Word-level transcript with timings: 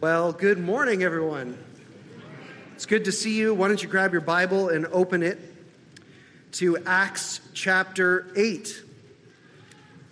Well, 0.00 0.32
good 0.32 0.58
morning, 0.58 1.02
everyone. 1.02 1.58
It's 2.74 2.86
good 2.86 3.04
to 3.04 3.12
see 3.12 3.36
you. 3.36 3.52
Why 3.52 3.68
don't 3.68 3.82
you 3.82 3.88
grab 3.88 4.12
your 4.12 4.22
Bible 4.22 4.70
and 4.70 4.86
open 4.86 5.22
it 5.22 5.38
to 6.52 6.78
Acts 6.86 7.42
chapter 7.52 8.32
8. 8.34 8.82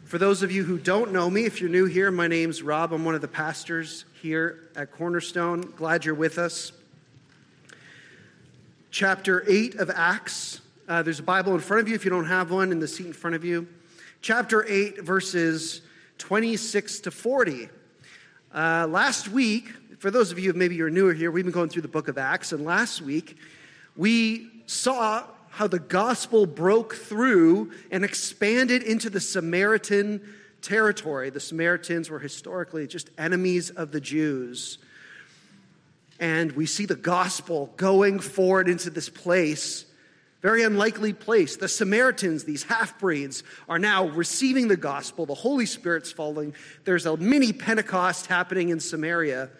For 0.05 0.19
those 0.19 0.43
of 0.43 0.53
you 0.53 0.62
who 0.62 0.77
don't 0.77 1.11
know 1.11 1.30
me, 1.30 1.47
if 1.47 1.62
you're 1.62 1.71
new 1.71 1.87
here, 1.87 2.11
my 2.11 2.29
name's 2.29 2.61
Rob. 2.61 2.93
I'm 2.93 3.07
one 3.07 3.15
of 3.15 3.23
the 3.23 3.29
pastors 3.29 4.05
here 4.21 4.69
at 4.77 4.93
Cornerstone. 4.93 5.73
Glad 5.75 6.05
you're 6.05 6.15
with 6.15 6.37
us. 6.37 6.73
Chapter 8.91 9.43
8 9.48 9.77
of 9.77 9.89
Acts. 9.89 10.61
Uh, 10.87 11.02
there's 11.02 11.20
a 11.20 11.23
Bible 11.23 11.55
in 11.55 11.61
front 11.61 11.80
of 11.80 11.89
you 11.89 11.95
if 11.95 12.05
you 12.05 12.11
don't 12.11 12.27
have 12.27 12.51
one 12.51 12.73
in 12.73 12.79
the 12.79 12.89
seat 12.89 13.07
in 13.07 13.15
front 13.15 13.37
of 13.37 13.43
you. 13.43 13.66
Chapter 14.20 14.66
8, 14.69 15.01
verses 15.01 15.80
26 16.19 17.01
to 17.01 17.11
40. 17.11 17.70
Uh, 18.52 18.87
last 18.89 19.29
week, 19.29 19.69
for 19.98 20.11
those 20.11 20.33
of 20.33 20.38
you 20.38 20.52
maybe 20.52 20.77
you're 20.77 20.91
newer 20.91 21.12
here, 21.12 21.30
we've 21.30 21.45
been 21.45 21.52
going 21.52 21.69
through 21.69 21.83
the 21.83 21.88
book 21.88 22.09
of 22.09 22.19
Acts, 22.19 22.52
and 22.52 22.65
last 22.65 23.02
week 23.02 23.37
we 23.97 24.51
saw 24.66 25.24
how 25.51 25.66
the 25.66 25.79
gospel 25.79 26.47
broke 26.47 26.95
through 26.95 27.73
and 27.91 28.05
expanded 28.05 28.83
into 28.83 29.11
the 29.11 29.21
Samaritan 29.21 30.21
territory. 30.62 31.30
The 31.30 31.41
Samaritans 31.41 32.11
were 32.11 32.21
historically 32.21 32.87
just 32.87 33.11
enemies 33.19 33.71
of 33.71 33.91
the 33.91 34.01
Jews. 34.01 34.79
And 36.21 36.52
we 36.52 36.66
see 36.66 36.87
the 36.87 36.96
gospel 36.96 37.73
going 37.77 38.21
forward 38.21 38.69
into 38.69 38.91
this 38.91 39.09
place 39.09 39.85
very 40.41 40.62
unlikely 40.62 41.12
place. 41.12 41.57
The 41.57 41.69
Samaritans, 41.69 42.45
these 42.45 42.62
half 42.62 42.99
breeds, 42.99 43.43
are 43.69 43.79
now 43.79 44.07
receiving 44.09 44.69
the 44.69 44.77
gospel. 44.77 45.27
The 45.27 45.35
Holy 45.35 45.66
Spirit's 45.66 46.12
falling. 46.12 46.54
There's 46.85 47.07
a 47.07 47.16
mini 47.16 47.52
Pentecost 47.52 48.26
happening 48.26 48.69
in 48.69 48.79
Samaria. 48.79 49.51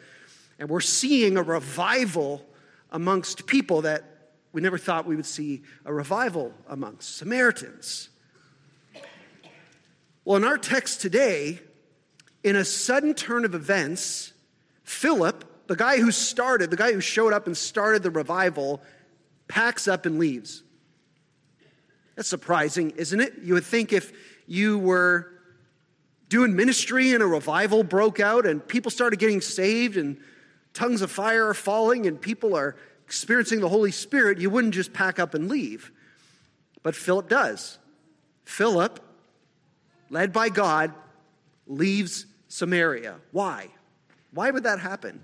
And 0.59 0.69
we're 0.69 0.81
seeing 0.81 1.37
a 1.37 1.43
revival 1.43 2.45
amongst 2.91 3.47
people 3.47 3.83
that 3.83 4.05
we 4.53 4.61
never 4.61 4.79
thought 4.79 5.07
we 5.07 5.15
would 5.15 5.27
see 5.27 5.63
a 5.85 5.93
revival 5.93 6.53
amongst 6.69 7.17
Samaritans. 7.17 8.09
Well, 10.25 10.37
in 10.37 10.45
our 10.45 10.59
text 10.59 11.01
today, 11.01 11.61
in 12.43 12.57
a 12.57 12.65
sudden 12.65 13.15
turn 13.15 13.45
of 13.45 13.55
events, 13.55 14.33
Philip, 14.83 15.45
the 15.69 15.77
guy 15.77 15.99
who 15.99 16.11
started, 16.11 16.71
the 16.71 16.77
guy 16.77 16.93
who 16.93 17.01
showed 17.01 17.33
up 17.33 17.47
and 17.47 17.57
started 17.57 18.03
the 18.03 18.11
revival, 18.11 18.83
packs 19.49 19.87
up 19.87 20.07
and 20.07 20.19
leaves. 20.19 20.63
That's 22.17 22.29
surprising, 22.29 22.91
isn't 22.97 23.21
it? 23.21 23.35
You 23.43 23.55
would 23.55 23.65
think 23.65 23.93
if 23.93 24.13
you 24.47 24.79
were 24.79 25.31
doing 26.29 26.57
ministry 26.57 27.13
and 27.13 27.23
a 27.23 27.27
revival 27.27 27.85
broke 27.85 28.19
out 28.19 28.45
and 28.45 28.67
people 28.67 28.91
started 28.91 29.19
getting 29.19 29.41
saved 29.41 29.97
and 29.97 30.19
tongues 30.79 31.03
of 31.03 31.11
fire 31.11 31.49
are 31.49 31.55
falling 31.55 32.07
and 32.07 32.21
people 32.21 32.55
are 32.55 32.77
experiencing 33.05 33.61
the 33.61 33.69
Holy 33.69 33.91
Spirit, 33.91 34.39
you 34.39 34.49
wouldn't 34.49 34.75
just 34.75 34.93
pack 34.93 35.19
up 35.19 35.35
and 35.35 35.49
leave. 35.49 35.91
But 36.85 36.95
Philip 36.95 37.29
does. 37.29 37.79
Philip, 38.45 39.01
led 40.09 40.33
by 40.33 40.51
God, 40.51 40.95
leaves 41.67 42.27
Samaria. 42.47 43.17
Why? 43.33 43.69
Why 44.33 44.53
would 44.53 44.63
that 44.63 44.79
happen? 44.79 45.21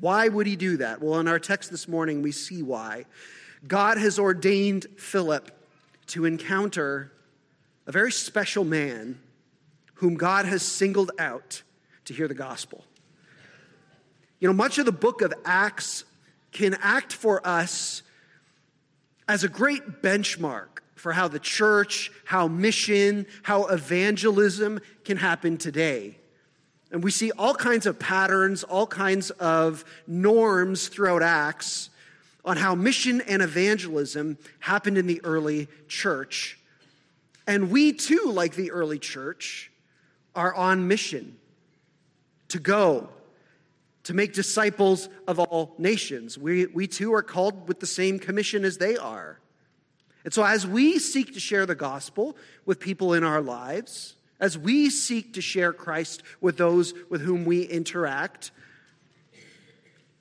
Why 0.00 0.28
would 0.28 0.46
he 0.46 0.56
do 0.56 0.78
that? 0.78 1.02
Well, 1.02 1.20
in 1.20 1.28
our 1.28 1.38
text 1.38 1.70
this 1.70 1.86
morning, 1.86 2.22
we 2.22 2.32
see 2.32 2.62
why. 2.62 3.04
God 3.66 3.98
has 3.98 4.18
ordained 4.18 4.86
Philip 4.96 5.50
to 6.06 6.24
encounter 6.24 7.12
a 7.86 7.92
very 7.92 8.12
special 8.12 8.64
man 8.64 9.20
whom 9.94 10.14
God 10.14 10.46
has 10.46 10.62
singled 10.62 11.10
out 11.18 11.62
to 12.06 12.14
hear 12.14 12.28
the 12.28 12.34
gospel. 12.34 12.84
You 14.40 14.48
know, 14.48 14.54
much 14.54 14.78
of 14.78 14.86
the 14.86 14.92
book 14.92 15.20
of 15.20 15.32
Acts 15.44 16.04
can 16.52 16.76
act 16.80 17.12
for 17.12 17.44
us 17.46 18.02
as 19.26 19.44
a 19.44 19.48
great 19.48 20.02
benchmark 20.02 20.80
for 20.94 21.12
how 21.12 21.28
the 21.28 21.38
church, 21.38 22.10
how 22.24 22.48
mission, 22.48 23.26
how 23.42 23.66
evangelism 23.66 24.80
can 25.04 25.16
happen 25.16 25.56
today. 25.56 26.18
And 26.90 27.04
we 27.04 27.10
see 27.10 27.30
all 27.32 27.54
kinds 27.54 27.86
of 27.86 27.98
patterns, 27.98 28.64
all 28.64 28.86
kinds 28.86 29.30
of 29.30 29.84
norms 30.06 30.88
throughout 30.88 31.22
Acts 31.22 31.90
on 32.44 32.56
how 32.56 32.74
mission 32.74 33.20
and 33.22 33.42
evangelism 33.42 34.38
happened 34.60 34.96
in 34.96 35.06
the 35.06 35.20
early 35.24 35.68
church. 35.86 36.58
And 37.46 37.70
we 37.70 37.92
too, 37.92 38.30
like 38.32 38.54
the 38.54 38.70
early 38.70 38.98
church, 38.98 39.70
are 40.34 40.54
on 40.54 40.88
mission 40.88 41.36
to 42.48 42.58
go, 42.58 43.10
to 44.08 44.14
make 44.14 44.32
disciples 44.32 45.10
of 45.26 45.38
all 45.38 45.74
nations. 45.76 46.38
We, 46.38 46.64
we 46.64 46.86
too 46.86 47.12
are 47.12 47.22
called 47.22 47.68
with 47.68 47.78
the 47.78 47.86
same 47.86 48.18
commission 48.18 48.64
as 48.64 48.78
they 48.78 48.96
are. 48.96 49.38
And 50.24 50.32
so, 50.32 50.42
as 50.42 50.66
we 50.66 50.98
seek 50.98 51.34
to 51.34 51.40
share 51.40 51.66
the 51.66 51.74
gospel 51.74 52.34
with 52.64 52.80
people 52.80 53.12
in 53.12 53.22
our 53.22 53.42
lives, 53.42 54.14
as 54.40 54.56
we 54.56 54.88
seek 54.88 55.34
to 55.34 55.42
share 55.42 55.74
Christ 55.74 56.22
with 56.40 56.56
those 56.56 56.94
with 57.10 57.20
whom 57.20 57.44
we 57.44 57.64
interact, 57.64 58.50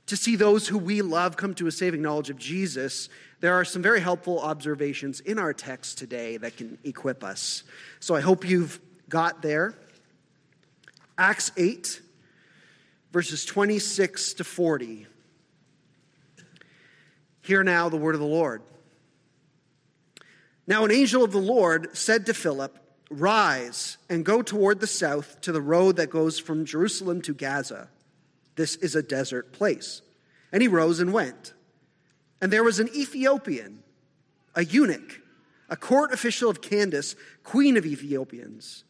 to 0.08 0.18
see 0.18 0.36
those 0.36 0.68
who 0.68 0.78
we 0.78 1.02
love 1.02 1.38
come 1.38 1.54
to 1.54 1.68
a 1.68 1.72
saving 1.72 2.02
knowledge 2.02 2.30
of 2.30 2.38
Jesus, 2.38 3.08
there 3.40 3.54
are 3.54 3.64
some 3.64 3.82
very 3.82 4.02
helpful 4.02 4.42
observations 4.42 5.22
in 5.22 5.40
our 5.40 5.54
text 5.54 5.98
today 5.98 6.36
that 6.36 6.58
can 6.58 6.78
equip 6.84 7.24
us. 7.24 7.64
So 8.02 8.16
I 8.16 8.20
hope 8.20 8.44
you've 8.44 8.82
got 9.08 9.42
there. 9.42 9.76
Acts 11.18 11.54
8, 11.56 12.02
verses 13.18 13.46
26 13.46 14.36
to 14.36 14.44
40. 14.44 15.08
Hear 17.42 17.64
now 17.64 17.90
the 17.90 17.98
word 17.98 18.14
of 18.14 18.22
the 18.22 18.28
Lord. 18.28 18.62
Now, 20.68 20.86
an 20.86 20.92
angel 20.92 21.24
of 21.24 21.32
the 21.32 21.40
Lord 21.40 21.98
said 21.98 22.28
to 22.28 22.36
Philip, 22.36 22.78
Rise 23.10 23.98
and 24.08 24.24
go 24.24 24.44
toward 24.44 24.80
the 24.80 24.86
south 24.86 25.42
to 25.42 25.52
the 25.52 25.64
road 25.64 25.96
that 25.96 26.12
goes 26.12 26.38
from 26.38 26.64
Jerusalem 26.64 27.24
to 27.24 27.34
Gaza. 27.34 27.90
This 28.56 28.76
is 28.76 28.96
a 28.96 29.02
desert 29.02 29.52
place. 29.52 30.04
And 30.52 30.62
he 30.62 30.68
rose 30.68 31.00
and 31.00 31.12
went. 31.12 31.56
And 32.40 32.54
there 32.54 32.64
was 32.64 32.80
an 32.80 32.90
Ethiopian, 32.96 33.82
a 34.54 34.64
eunuch, 34.64 35.22
a 35.70 35.76
court 35.76 36.14
official 36.14 36.52
of 36.52 36.62
Candace, 36.62 37.16
queen 37.44 37.78
of 37.78 37.86
Ethiopians, 37.88 38.84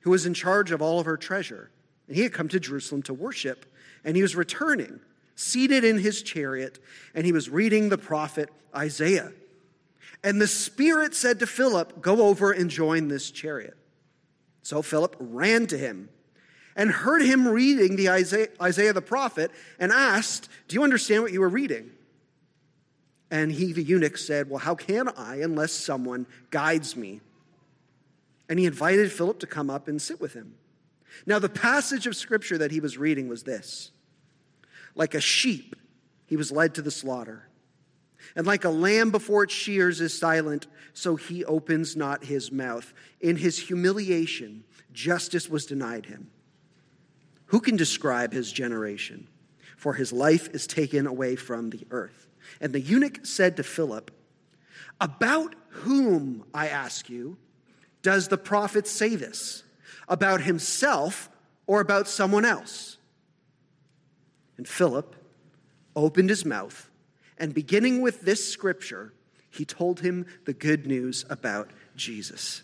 who 0.00 0.10
was 0.10 0.26
in 0.26 0.34
charge 0.34 0.72
of 0.72 0.82
all 0.82 0.98
of 0.98 1.06
her 1.06 1.16
treasure. 1.16 1.70
And 2.06 2.16
he 2.16 2.22
had 2.22 2.32
come 2.32 2.48
to 2.48 2.60
Jerusalem 2.60 3.02
to 3.04 3.14
worship, 3.14 3.66
and 4.04 4.16
he 4.16 4.22
was 4.22 4.36
returning, 4.36 5.00
seated 5.34 5.84
in 5.84 5.98
his 5.98 6.22
chariot, 6.22 6.78
and 7.14 7.24
he 7.24 7.32
was 7.32 7.48
reading 7.48 7.88
the 7.88 7.98
prophet 7.98 8.50
Isaiah. 8.74 9.32
And 10.22 10.40
the 10.40 10.46
Spirit 10.46 11.14
said 11.14 11.38
to 11.40 11.46
Philip, 11.46 12.00
Go 12.00 12.22
over 12.26 12.52
and 12.52 12.70
join 12.70 13.08
this 13.08 13.30
chariot. 13.30 13.76
So 14.62 14.80
Philip 14.80 15.16
ran 15.18 15.66
to 15.68 15.78
him 15.78 16.08
and 16.76 16.90
heard 16.90 17.22
him 17.22 17.46
reading 17.46 17.96
the 17.96 18.08
Isaiah, 18.08 18.48
Isaiah 18.60 18.92
the 18.92 19.02
prophet 19.02 19.50
and 19.78 19.92
asked, 19.92 20.48
Do 20.68 20.74
you 20.74 20.82
understand 20.82 21.22
what 21.22 21.32
you 21.32 21.40
were 21.40 21.48
reading? 21.48 21.90
And 23.30 23.52
he, 23.52 23.72
the 23.72 23.82
eunuch, 23.82 24.16
said, 24.16 24.48
Well, 24.48 24.60
how 24.60 24.74
can 24.74 25.08
I 25.08 25.36
unless 25.36 25.72
someone 25.72 26.26
guides 26.50 26.96
me? 26.96 27.20
And 28.48 28.58
he 28.58 28.66
invited 28.66 29.12
Philip 29.12 29.40
to 29.40 29.46
come 29.46 29.70
up 29.70 29.88
and 29.88 30.00
sit 30.00 30.20
with 30.20 30.34
him. 30.34 30.54
Now, 31.26 31.38
the 31.38 31.48
passage 31.48 32.06
of 32.06 32.16
scripture 32.16 32.58
that 32.58 32.70
he 32.70 32.80
was 32.80 32.98
reading 32.98 33.28
was 33.28 33.42
this 33.42 33.92
Like 34.94 35.14
a 35.14 35.20
sheep, 35.20 35.76
he 36.26 36.36
was 36.36 36.52
led 36.52 36.74
to 36.74 36.82
the 36.82 36.90
slaughter. 36.90 37.48
And 38.36 38.46
like 38.46 38.64
a 38.64 38.70
lamb 38.70 39.10
before 39.10 39.44
its 39.44 39.52
shears 39.52 40.00
is 40.00 40.18
silent, 40.18 40.66
so 40.92 41.16
he 41.16 41.44
opens 41.44 41.94
not 41.94 42.24
his 42.24 42.50
mouth. 42.50 42.92
In 43.20 43.36
his 43.36 43.58
humiliation, 43.58 44.64
justice 44.92 45.48
was 45.48 45.66
denied 45.66 46.06
him. 46.06 46.30
Who 47.46 47.60
can 47.60 47.76
describe 47.76 48.32
his 48.32 48.50
generation? 48.50 49.28
For 49.76 49.94
his 49.94 50.12
life 50.12 50.48
is 50.54 50.66
taken 50.66 51.06
away 51.06 51.36
from 51.36 51.70
the 51.70 51.86
earth. 51.90 52.26
And 52.60 52.72
the 52.72 52.80
eunuch 52.80 53.26
said 53.26 53.56
to 53.56 53.62
Philip, 53.62 54.10
About 55.00 55.54
whom, 55.68 56.44
I 56.54 56.68
ask 56.68 57.10
you, 57.10 57.36
does 58.02 58.28
the 58.28 58.38
prophet 58.38 58.86
say 58.86 59.16
this? 59.16 59.62
About 60.08 60.42
himself 60.42 61.28
or 61.66 61.80
about 61.80 62.08
someone 62.08 62.44
else? 62.44 62.98
And 64.56 64.68
Philip 64.68 65.16
opened 65.96 66.30
his 66.30 66.44
mouth, 66.44 66.90
and 67.38 67.54
beginning 67.54 68.00
with 68.02 68.22
this 68.22 68.50
scripture, 68.50 69.12
he 69.50 69.64
told 69.64 70.00
him 70.00 70.26
the 70.44 70.52
good 70.52 70.86
news 70.86 71.24
about 71.30 71.70
Jesus. 71.96 72.62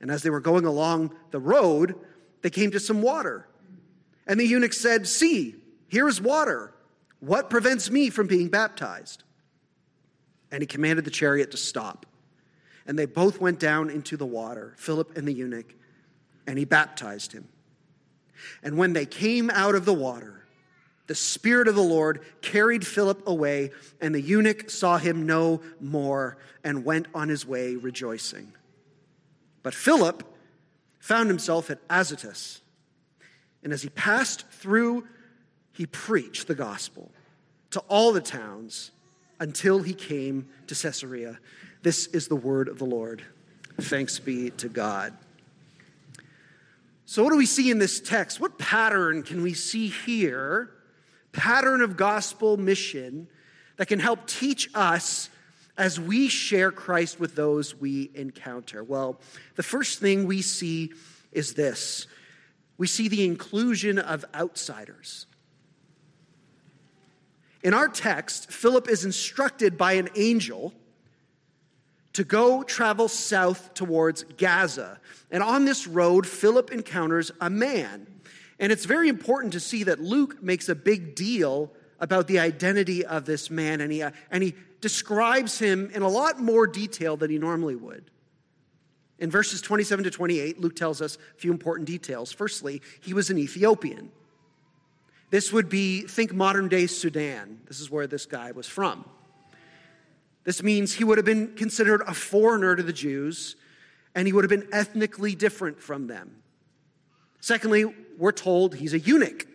And 0.00 0.10
as 0.10 0.22
they 0.22 0.30
were 0.30 0.40
going 0.40 0.66
along 0.66 1.14
the 1.30 1.40
road, 1.40 1.94
they 2.42 2.50
came 2.50 2.70
to 2.72 2.80
some 2.80 3.00
water. 3.02 3.48
And 4.26 4.38
the 4.38 4.46
eunuch 4.46 4.72
said, 4.72 5.06
See, 5.06 5.54
here 5.88 6.08
is 6.08 6.20
water. 6.20 6.74
What 7.20 7.48
prevents 7.48 7.90
me 7.90 8.10
from 8.10 8.26
being 8.26 8.48
baptized? 8.48 9.22
And 10.50 10.60
he 10.60 10.66
commanded 10.66 11.04
the 11.04 11.10
chariot 11.10 11.50
to 11.52 11.56
stop. 11.56 12.06
And 12.86 12.98
they 12.98 13.06
both 13.06 13.40
went 13.40 13.58
down 13.58 13.88
into 13.88 14.16
the 14.16 14.26
water, 14.26 14.74
Philip 14.76 15.16
and 15.16 15.26
the 15.26 15.32
eunuch, 15.32 15.74
and 16.46 16.58
he 16.58 16.64
baptized 16.64 17.32
him. 17.32 17.48
And 18.62 18.76
when 18.76 18.92
they 18.92 19.06
came 19.06 19.50
out 19.50 19.74
of 19.74 19.84
the 19.84 19.94
water, 19.94 20.44
the 21.06 21.14
Spirit 21.14 21.68
of 21.68 21.74
the 21.74 21.82
Lord 21.82 22.22
carried 22.40 22.86
Philip 22.86 23.26
away, 23.26 23.70
and 24.00 24.14
the 24.14 24.20
eunuch 24.20 24.70
saw 24.70 24.96
him 24.96 25.26
no 25.26 25.60
more 25.80 26.38
and 26.62 26.84
went 26.84 27.08
on 27.14 27.28
his 27.28 27.46
way 27.46 27.76
rejoicing. 27.76 28.52
But 29.62 29.74
Philip 29.74 30.22
found 30.98 31.28
himself 31.28 31.70
at 31.70 31.78
Azotus, 31.90 32.62
and 33.62 33.72
as 33.72 33.82
he 33.82 33.90
passed 33.90 34.46
through, 34.48 35.06
he 35.72 35.86
preached 35.86 36.46
the 36.46 36.54
gospel 36.54 37.10
to 37.70 37.80
all 37.80 38.12
the 38.12 38.20
towns 38.20 38.90
until 39.40 39.82
he 39.82 39.92
came 39.92 40.48
to 40.68 40.74
Caesarea. 40.74 41.38
This 41.82 42.06
is 42.06 42.28
the 42.28 42.36
word 42.36 42.68
of 42.68 42.78
the 42.78 42.84
Lord. 42.84 43.22
Thanks 43.80 44.18
be 44.18 44.50
to 44.50 44.68
God. 44.68 45.12
So, 47.06 47.22
what 47.22 47.30
do 47.30 47.36
we 47.36 47.46
see 47.46 47.70
in 47.70 47.78
this 47.78 48.00
text? 48.00 48.40
What 48.40 48.58
pattern 48.58 49.22
can 49.22 49.42
we 49.42 49.54
see 49.54 49.88
here? 49.88 50.70
Pattern 51.32 51.82
of 51.82 51.96
gospel 51.96 52.56
mission 52.56 53.28
that 53.76 53.88
can 53.88 53.98
help 53.98 54.26
teach 54.26 54.70
us 54.74 55.28
as 55.76 56.00
we 56.00 56.28
share 56.28 56.70
Christ 56.70 57.20
with 57.20 57.34
those 57.34 57.74
we 57.74 58.10
encounter? 58.14 58.82
Well, 58.82 59.20
the 59.56 59.62
first 59.62 59.98
thing 59.98 60.26
we 60.26 60.42
see 60.42 60.92
is 61.32 61.54
this 61.54 62.06
we 62.78 62.86
see 62.86 63.08
the 63.08 63.24
inclusion 63.24 63.98
of 63.98 64.24
outsiders. 64.34 65.26
In 67.62 67.72
our 67.72 67.88
text, 67.88 68.50
Philip 68.50 68.88
is 68.88 69.04
instructed 69.04 69.78
by 69.78 69.94
an 69.94 70.08
angel 70.16 70.74
to 72.14 72.24
go 72.24 72.62
travel 72.62 73.08
south 73.08 73.74
towards 73.74 74.22
Gaza. 74.38 74.98
And 75.30 75.42
on 75.42 75.64
this 75.64 75.86
road, 75.86 76.26
Philip 76.26 76.70
encounters 76.70 77.30
a 77.40 77.50
man. 77.50 78.06
And 78.58 78.72
it's 78.72 78.84
very 78.84 79.08
important 79.08 79.52
to 79.52 79.60
see 79.60 79.84
that 79.84 80.00
Luke 80.00 80.42
makes 80.42 80.68
a 80.68 80.74
big 80.74 81.14
deal 81.14 81.72
about 82.00 82.26
the 82.28 82.38
identity 82.38 83.04
of 83.04 83.24
this 83.24 83.50
man, 83.50 83.80
and 83.80 83.92
he, 83.92 84.02
uh, 84.02 84.10
and 84.30 84.42
he 84.42 84.54
describes 84.80 85.58
him 85.58 85.90
in 85.94 86.02
a 86.02 86.08
lot 86.08 86.40
more 86.40 86.66
detail 86.66 87.16
than 87.16 87.30
he 87.30 87.38
normally 87.38 87.76
would. 87.76 88.10
In 89.18 89.30
verses 89.30 89.60
27 89.60 90.04
to 90.04 90.10
28, 90.10 90.60
Luke 90.60 90.76
tells 90.76 91.00
us 91.00 91.16
a 91.16 91.38
few 91.38 91.50
important 91.50 91.86
details. 91.86 92.32
Firstly, 92.32 92.82
he 93.00 93.14
was 93.14 93.30
an 93.30 93.38
Ethiopian. 93.38 94.10
This 95.30 95.52
would 95.52 95.68
be, 95.68 96.02
think 96.02 96.32
modern 96.32 96.68
day 96.68 96.86
Sudan. 96.86 97.60
This 97.66 97.80
is 97.80 97.90
where 97.90 98.06
this 98.06 98.26
guy 98.26 98.52
was 98.52 98.66
from. 98.66 99.04
This 100.44 100.62
means 100.62 100.94
he 100.94 101.04
would 101.04 101.18
have 101.18 101.24
been 101.24 101.54
considered 101.56 102.02
a 102.06 102.14
foreigner 102.14 102.76
to 102.76 102.82
the 102.82 102.92
Jews, 102.92 103.56
and 104.14 104.26
he 104.26 104.32
would 104.32 104.44
have 104.44 104.50
been 104.50 104.68
ethnically 104.72 105.34
different 105.34 105.80
from 105.80 106.06
them. 106.06 106.42
Secondly, 107.40 107.84
we're 108.18 108.32
told 108.32 108.76
he's 108.76 108.94
a 108.94 108.98
eunuch. 108.98 109.46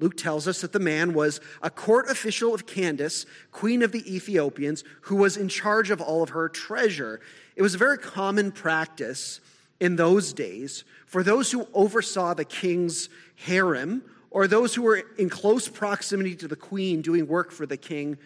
Luke 0.00 0.16
tells 0.16 0.46
us 0.46 0.60
that 0.60 0.72
the 0.72 0.78
man 0.78 1.12
was 1.12 1.40
a 1.60 1.70
court 1.70 2.08
official 2.08 2.54
of 2.54 2.66
Candace, 2.66 3.26
queen 3.50 3.82
of 3.82 3.90
the 3.90 4.14
Ethiopians, 4.14 4.84
who 5.02 5.16
was 5.16 5.36
in 5.36 5.48
charge 5.48 5.90
of 5.90 6.00
all 6.00 6.22
of 6.22 6.30
her 6.30 6.48
treasure. 6.48 7.20
It 7.56 7.62
was 7.62 7.74
a 7.74 7.78
very 7.78 7.98
common 7.98 8.52
practice 8.52 9.40
in 9.80 9.96
those 9.96 10.32
days 10.32 10.84
for 11.06 11.24
those 11.24 11.50
who 11.50 11.66
oversaw 11.74 12.34
the 12.34 12.44
king's 12.44 13.08
harem 13.34 14.02
or 14.30 14.46
those 14.46 14.74
who 14.74 14.82
were 14.82 15.02
in 15.18 15.28
close 15.28 15.68
proximity 15.68 16.36
to 16.36 16.48
the 16.48 16.56
queen 16.56 17.02
doing 17.02 17.26
work 17.26 17.50
for 17.50 17.66
the 17.66 17.76
king 17.76 18.18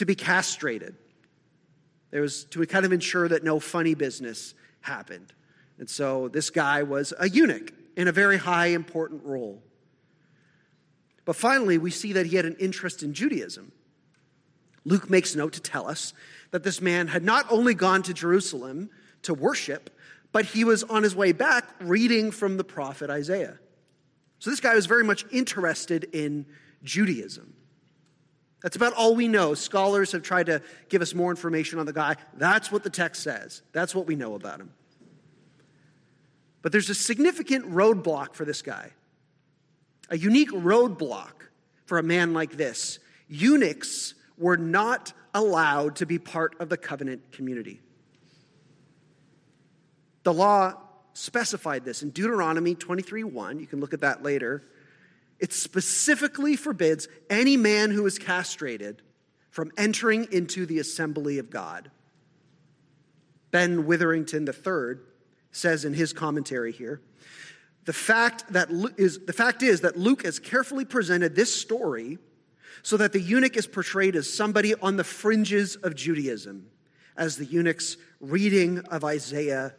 to 0.00 0.06
be 0.06 0.14
castrated. 0.14 0.96
There 2.10 2.22
was 2.22 2.44
to 2.46 2.64
kind 2.64 2.86
of 2.86 2.92
ensure 2.92 3.28
that 3.28 3.44
no 3.44 3.60
funny 3.60 3.92
business 3.92 4.54
happened. 4.80 5.34
And 5.78 5.90
so 5.90 6.28
this 6.28 6.48
guy 6.48 6.84
was 6.84 7.12
a 7.18 7.28
eunuch 7.28 7.70
in 7.98 8.08
a 8.08 8.12
very 8.12 8.38
high, 8.38 8.68
important 8.68 9.22
role. 9.24 9.62
But 11.26 11.36
finally, 11.36 11.76
we 11.76 11.90
see 11.90 12.14
that 12.14 12.24
he 12.24 12.36
had 12.36 12.46
an 12.46 12.56
interest 12.58 13.02
in 13.02 13.12
Judaism. 13.12 13.72
Luke 14.86 15.10
makes 15.10 15.36
note 15.36 15.52
to 15.52 15.60
tell 15.60 15.86
us 15.86 16.14
that 16.50 16.62
this 16.62 16.80
man 16.80 17.08
had 17.08 17.22
not 17.22 17.44
only 17.50 17.74
gone 17.74 18.02
to 18.04 18.14
Jerusalem 18.14 18.88
to 19.20 19.34
worship, 19.34 19.90
but 20.32 20.46
he 20.46 20.64
was 20.64 20.82
on 20.82 21.02
his 21.02 21.14
way 21.14 21.32
back 21.32 21.68
reading 21.78 22.30
from 22.30 22.56
the 22.56 22.64
prophet 22.64 23.10
Isaiah. 23.10 23.58
So 24.38 24.48
this 24.48 24.60
guy 24.60 24.74
was 24.74 24.86
very 24.86 25.04
much 25.04 25.26
interested 25.30 26.04
in 26.14 26.46
Judaism. 26.82 27.52
That's 28.62 28.76
about 28.76 28.92
all 28.92 29.14
we 29.14 29.28
know. 29.28 29.54
Scholars 29.54 30.12
have 30.12 30.22
tried 30.22 30.46
to 30.46 30.62
give 30.88 31.00
us 31.02 31.14
more 31.14 31.30
information 31.30 31.78
on 31.78 31.86
the 31.86 31.92
guy. 31.92 32.16
That's 32.34 32.70
what 32.70 32.82
the 32.82 32.90
text 32.90 33.22
says. 33.22 33.62
That's 33.72 33.94
what 33.94 34.06
we 34.06 34.16
know 34.16 34.34
about 34.34 34.60
him. 34.60 34.72
But 36.62 36.72
there's 36.72 36.90
a 36.90 36.94
significant 36.94 37.70
roadblock 37.72 38.34
for 38.34 38.44
this 38.44 38.60
guy, 38.60 38.90
a 40.10 40.18
unique 40.18 40.50
roadblock 40.50 41.32
for 41.86 41.98
a 41.98 42.02
man 42.02 42.34
like 42.34 42.52
this. 42.52 42.98
Eunuchs 43.28 44.14
were 44.36 44.58
not 44.58 45.12
allowed 45.32 45.96
to 45.96 46.06
be 46.06 46.18
part 46.18 46.56
of 46.60 46.68
the 46.68 46.76
covenant 46.76 47.32
community. 47.32 47.80
The 50.22 50.34
law 50.34 50.74
specified 51.14 51.84
this 51.84 52.02
in 52.02 52.10
Deuteronomy 52.10 52.74
23:1. 52.74 53.58
You 53.58 53.66
can 53.66 53.80
look 53.80 53.94
at 53.94 54.00
that 54.00 54.22
later. 54.22 54.62
It 55.40 55.52
specifically 55.52 56.54
forbids 56.54 57.08
any 57.28 57.56
man 57.56 57.90
who 57.90 58.06
is 58.06 58.18
castrated 58.18 59.02
from 59.50 59.72
entering 59.76 60.28
into 60.30 60.66
the 60.66 60.78
assembly 60.78 61.38
of 61.38 61.50
God. 61.50 61.90
Ben 63.50 63.86
Witherington 63.86 64.46
III 64.46 65.00
says 65.50 65.84
in 65.84 65.94
his 65.94 66.12
commentary 66.12 66.70
here 66.70 67.00
the 67.84 67.92
fact, 67.92 68.52
that 68.52 68.68
is, 68.98 69.20
the 69.20 69.32
fact 69.32 69.62
is 69.62 69.80
that 69.80 69.96
Luke 69.96 70.24
has 70.24 70.38
carefully 70.38 70.84
presented 70.84 71.34
this 71.34 71.52
story 71.52 72.18
so 72.82 72.96
that 72.96 73.12
the 73.12 73.20
eunuch 73.20 73.56
is 73.56 73.66
portrayed 73.66 74.16
as 74.16 74.32
somebody 74.32 74.74
on 74.76 74.96
the 74.96 75.04
fringes 75.04 75.76
of 75.76 75.94
Judaism, 75.94 76.66
as 77.16 77.36
the 77.36 77.44
eunuch's 77.44 77.96
reading 78.20 78.78
of 78.90 79.02
Isaiah 79.04 79.74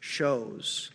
shows. 0.00 0.90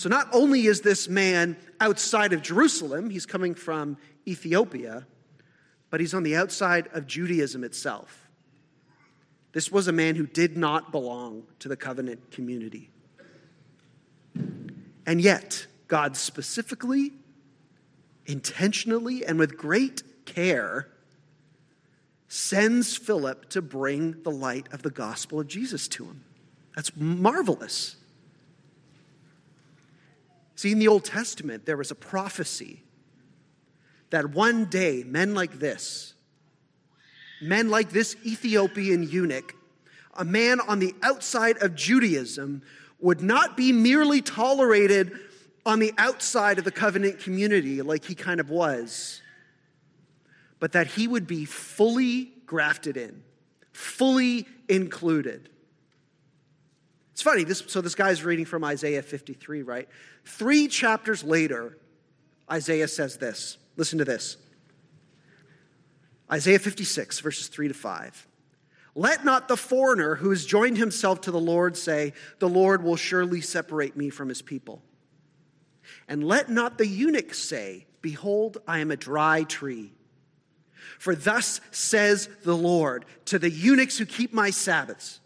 So 0.00 0.08
not 0.08 0.30
only 0.32 0.64
is 0.64 0.80
this 0.80 1.10
man 1.10 1.58
outside 1.78 2.32
of 2.32 2.40
Jerusalem, 2.40 3.10
he's 3.10 3.26
coming 3.26 3.54
from 3.54 3.98
Ethiopia, 4.26 5.06
but 5.90 6.00
he's 6.00 6.14
on 6.14 6.22
the 6.22 6.36
outside 6.36 6.88
of 6.94 7.06
Judaism 7.06 7.62
itself. 7.64 8.26
This 9.52 9.70
was 9.70 9.88
a 9.88 9.92
man 9.92 10.14
who 10.14 10.26
did 10.26 10.56
not 10.56 10.90
belong 10.90 11.42
to 11.58 11.68
the 11.68 11.76
covenant 11.76 12.30
community. 12.30 12.88
And 15.04 15.20
yet, 15.20 15.66
God 15.86 16.16
specifically, 16.16 17.12
intentionally, 18.24 19.26
and 19.26 19.38
with 19.38 19.58
great 19.58 20.24
care 20.24 20.88
sends 22.26 22.96
Philip 22.96 23.50
to 23.50 23.60
bring 23.60 24.22
the 24.22 24.30
light 24.30 24.66
of 24.72 24.80
the 24.80 24.90
gospel 24.90 25.40
of 25.40 25.46
Jesus 25.46 25.88
to 25.88 26.06
him. 26.06 26.24
That's 26.74 26.96
marvelous. 26.96 27.96
See, 30.60 30.72
in 30.72 30.78
the 30.78 30.88
Old 30.88 31.06
Testament, 31.06 31.64
there 31.64 31.78
was 31.78 31.90
a 31.90 31.94
prophecy 31.94 32.82
that 34.10 34.32
one 34.32 34.66
day 34.66 35.04
men 35.06 35.32
like 35.32 35.58
this, 35.58 36.12
men 37.40 37.70
like 37.70 37.92
this 37.92 38.14
Ethiopian 38.26 39.08
eunuch, 39.08 39.54
a 40.12 40.24
man 40.26 40.60
on 40.60 40.78
the 40.78 40.94
outside 41.02 41.56
of 41.62 41.74
Judaism, 41.74 42.60
would 43.00 43.22
not 43.22 43.56
be 43.56 43.72
merely 43.72 44.20
tolerated 44.20 45.18
on 45.64 45.78
the 45.78 45.94
outside 45.96 46.58
of 46.58 46.66
the 46.66 46.70
covenant 46.70 47.20
community 47.20 47.80
like 47.80 48.04
he 48.04 48.14
kind 48.14 48.38
of 48.38 48.50
was, 48.50 49.22
but 50.58 50.72
that 50.72 50.88
he 50.88 51.08
would 51.08 51.26
be 51.26 51.46
fully 51.46 52.32
grafted 52.44 52.98
in, 52.98 53.22
fully 53.72 54.46
included. 54.68 55.48
It's 57.20 57.24
funny, 57.26 57.44
this, 57.44 57.62
so 57.66 57.82
this 57.82 57.94
guy's 57.94 58.24
reading 58.24 58.46
from 58.46 58.64
Isaiah 58.64 59.02
53, 59.02 59.60
right? 59.60 59.86
Three 60.24 60.68
chapters 60.68 61.22
later, 61.22 61.76
Isaiah 62.50 62.88
says 62.88 63.18
this. 63.18 63.58
Listen 63.76 63.98
to 63.98 64.06
this 64.06 64.38
Isaiah 66.32 66.58
56, 66.58 67.20
verses 67.20 67.48
3 67.48 67.68
to 67.68 67.74
5. 67.74 68.26
Let 68.94 69.22
not 69.22 69.48
the 69.48 69.58
foreigner 69.58 70.14
who 70.14 70.30
has 70.30 70.46
joined 70.46 70.78
himself 70.78 71.20
to 71.20 71.30
the 71.30 71.38
Lord 71.38 71.76
say, 71.76 72.14
The 72.38 72.48
Lord 72.48 72.82
will 72.82 72.96
surely 72.96 73.42
separate 73.42 73.98
me 73.98 74.08
from 74.08 74.30
his 74.30 74.40
people. 74.40 74.80
And 76.08 76.24
let 76.24 76.48
not 76.48 76.78
the 76.78 76.86
eunuch 76.86 77.34
say, 77.34 77.86
Behold, 78.00 78.62
I 78.66 78.78
am 78.78 78.90
a 78.90 78.96
dry 78.96 79.42
tree. 79.42 79.92
For 80.98 81.14
thus 81.14 81.60
says 81.70 82.30
the 82.44 82.56
Lord 82.56 83.04
to 83.26 83.38
the 83.38 83.50
eunuchs 83.50 83.98
who 83.98 84.06
keep 84.06 84.32
my 84.32 84.48
Sabbaths 84.48 85.20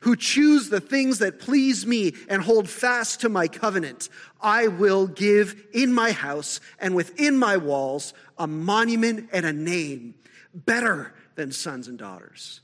who 0.00 0.16
choose 0.16 0.68
the 0.68 0.80
things 0.80 1.18
that 1.18 1.38
please 1.38 1.86
me 1.86 2.14
and 2.28 2.42
hold 2.42 2.68
fast 2.68 3.20
to 3.20 3.28
my 3.28 3.48
covenant, 3.48 4.08
I 4.40 4.68
will 4.68 5.06
give 5.06 5.66
in 5.72 5.92
my 5.92 6.12
house 6.12 6.60
and 6.78 6.94
within 6.94 7.36
my 7.36 7.56
walls 7.56 8.14
a 8.38 8.46
monument 8.46 9.30
and 9.32 9.46
a 9.46 9.52
name 9.52 10.14
better 10.54 11.14
than 11.34 11.52
sons 11.52 11.88
and 11.88 11.98
daughters. 11.98 12.60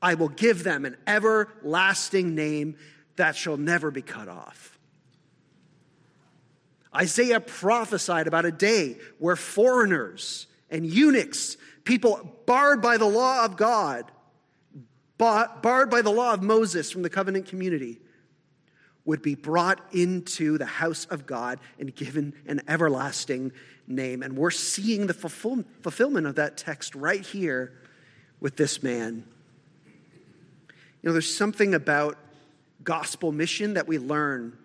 I 0.00 0.14
will 0.14 0.28
give 0.28 0.62
them 0.64 0.84
an 0.84 0.96
everlasting 1.06 2.34
name 2.34 2.76
that 3.16 3.36
shall 3.36 3.56
never 3.56 3.90
be 3.90 4.02
cut 4.02 4.28
off. 4.28 4.78
Isaiah 6.94 7.40
prophesied 7.40 8.26
about 8.26 8.44
a 8.44 8.52
day 8.52 8.96
where 9.18 9.36
foreigners 9.36 10.46
and 10.70 10.86
eunuchs, 10.86 11.56
people 11.84 12.36
barred 12.46 12.80
by 12.80 12.96
the 12.96 13.06
law 13.06 13.44
of 13.44 13.56
God, 13.56 14.10
barred 15.18 15.90
by 15.90 16.00
the 16.02 16.10
law 16.10 16.32
of 16.32 16.42
Moses 16.42 16.90
from 16.90 17.02
the 17.02 17.10
covenant 17.10 17.46
community, 17.46 18.00
would 19.04 19.22
be 19.22 19.34
brought 19.34 19.80
into 19.92 20.58
the 20.58 20.66
house 20.66 21.06
of 21.06 21.26
God 21.26 21.60
and 21.78 21.94
given 21.94 22.34
an 22.46 22.60
everlasting 22.68 23.52
name. 23.86 24.22
And 24.22 24.36
we're 24.36 24.50
seeing 24.50 25.06
the 25.06 25.14
fulfillment 25.14 26.26
of 26.26 26.34
that 26.34 26.58
text 26.58 26.94
right 26.94 27.22
here 27.22 27.72
with 28.38 28.56
this 28.56 28.82
man. 28.82 29.24
You 31.00 31.08
know, 31.08 31.12
there's 31.12 31.34
something 31.34 31.74
about 31.74 32.18
gospel 32.84 33.32
mission 33.32 33.74
that 33.74 33.88
we 33.88 33.98
learn 33.98 34.58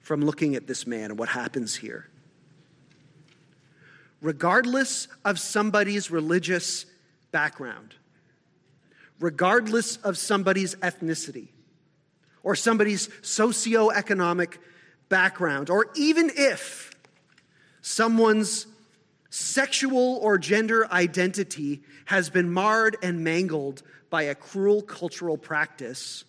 from 0.00 0.22
looking 0.24 0.54
at 0.54 0.66
this 0.66 0.86
man 0.86 1.10
and 1.10 1.18
what 1.18 1.28
happens 1.28 1.74
here. 1.74 2.08
Regardless 4.22 5.06
of 5.24 5.38
somebody's 5.38 6.10
religious 6.10 6.86
background, 7.30 7.94
regardless 9.20 9.96
of 9.98 10.18
somebody's 10.18 10.74
ethnicity 10.76 11.48
or 12.42 12.54
somebody's 12.54 13.08
socioeconomic 13.22 14.58
background, 15.08 15.70
or 15.70 15.88
even 15.96 16.30
if 16.36 16.92
someone's 17.80 18.66
sexual 19.30 20.16
or 20.16 20.38
gender 20.38 20.90
identity 20.92 21.82
has 22.06 22.30
been 22.30 22.50
marred 22.52 22.96
and 23.02 23.24
mangled 23.24 23.82
by 24.10 24.22
a 24.22 24.34
cruel 24.34 24.82
cultural 24.82 25.36
practice, 25.36 26.24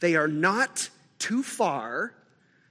they 0.00 0.16
are 0.16 0.28
not 0.28 0.88
too 1.18 1.42
far 1.42 2.14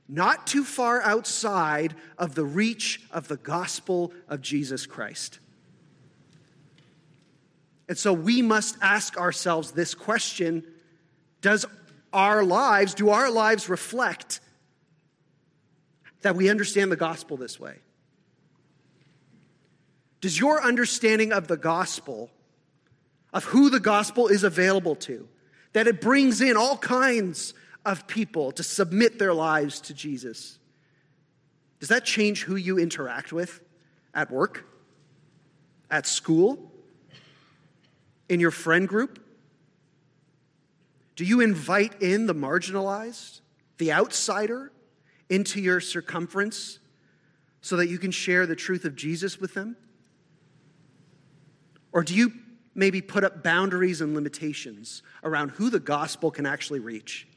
not 0.08 0.46
too 0.46 0.64
far 0.64 1.02
outside 1.02 1.96
of 2.18 2.36
the 2.36 2.46
reach 2.46 3.02
of 3.12 3.28
the 3.28 3.38
gospel 3.38 4.14
of 4.28 4.42
Jesus 4.42 4.86
Christ. 4.86 5.40
And 7.88 7.98
so 7.98 8.14
we 8.14 8.42
must 8.42 8.78
ask 8.82 9.18
ourselves 9.18 9.72
this 9.72 9.94
question 9.94 10.64
Does 11.42 11.66
our 12.12 12.44
lives, 12.44 12.94
do 12.94 13.10
our 13.10 13.30
lives 13.30 13.70
reflect 13.70 14.40
that 16.22 16.36
we 16.36 16.50
understand 16.50 16.92
the 16.92 16.96
gospel 16.96 17.38
this 17.38 17.60
way? 17.60 17.80
Does 20.22 20.40
your 20.40 20.64
understanding 20.64 21.34
of 21.34 21.48
the 21.48 21.58
gospel, 21.58 22.32
of 23.34 23.44
who 23.44 23.70
the 23.70 23.80
gospel 23.80 24.28
is 24.28 24.44
available 24.44 24.96
to, 24.96 25.28
that 25.74 25.88
it 25.88 26.00
brings 26.00 26.40
in 26.40 26.56
all 26.56 26.78
kinds 26.78 27.54
of 27.86 28.08
people 28.08 28.54
to 28.54 28.64
submit 28.64 29.20
their 29.20 29.34
lives 29.34 29.82
to 29.82 29.94
Jesus, 29.94 30.60
does 31.82 31.90
that 31.90 32.06
change 32.06 32.44
who 32.44 32.56
you 32.56 32.80
interact 32.80 33.34
with 33.34 33.60
at 34.14 34.32
work, 34.32 34.66
at 35.92 36.08
school, 36.08 36.72
in 38.34 38.40
your 38.40 38.52
friend 38.52 38.88
group? 38.88 39.20
Do 41.16 41.26
you 41.26 41.42
invite 41.42 42.02
in 42.02 42.26
the 42.26 42.36
marginalized, 42.36 43.42
the 43.78 43.94
outsider, 43.94 44.72
into 45.30 45.62
your 45.62 45.80
circumference 45.80 46.80
so 47.62 47.78
that 47.78 47.88
you 47.88 47.98
can 47.98 48.12
share 48.12 48.46
the 48.46 48.56
truth 48.56 48.84
of 48.84 48.96
Jesus 48.96 49.40
with 49.40 49.54
them? 49.54 49.78
Or 51.92 52.04
do 52.04 52.16
you 52.16 52.34
maybe 52.76 53.02
put 53.02 53.24
up 53.24 53.44
boundaries 53.44 54.02
and 54.02 54.16
limitations 54.16 55.04
around 55.24 55.52
who 55.52 55.70
the 55.70 55.80
gospel 55.80 56.32
can 56.32 56.46
actually 56.46 56.80
reach? 56.80 57.28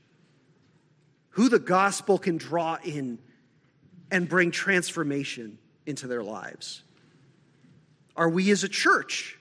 who 1.37 1.51
the 1.51 1.59
gospel 1.59 2.17
can 2.17 2.39
draw 2.39 2.79
in 2.83 3.19
and 4.11 4.27
bring 4.27 4.51
transformation 4.51 5.59
into 5.85 6.07
their 6.07 6.23
lives? 6.23 6.83
Are 8.17 8.31
we 8.31 8.51
as 8.51 8.65
a 8.65 8.71
church 8.71 9.36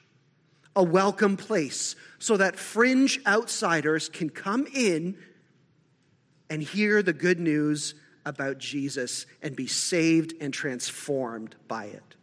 a 0.75 0.83
welcome 0.83 1.37
place 1.37 1.95
so 2.19 2.37
that 2.37 2.57
fringe 2.57 3.19
outsiders 3.25 4.09
can 4.09 4.29
come 4.29 4.67
in 4.73 5.17
and 6.49 6.61
hear 6.61 7.01
the 7.01 7.13
good 7.13 7.39
news 7.39 7.95
about 8.25 8.57
Jesus 8.57 9.25
and 9.41 9.55
be 9.55 9.67
saved 9.67 10.33
and 10.41 10.53
transformed 10.53 11.55
by 11.67 11.85
it? 11.85 12.15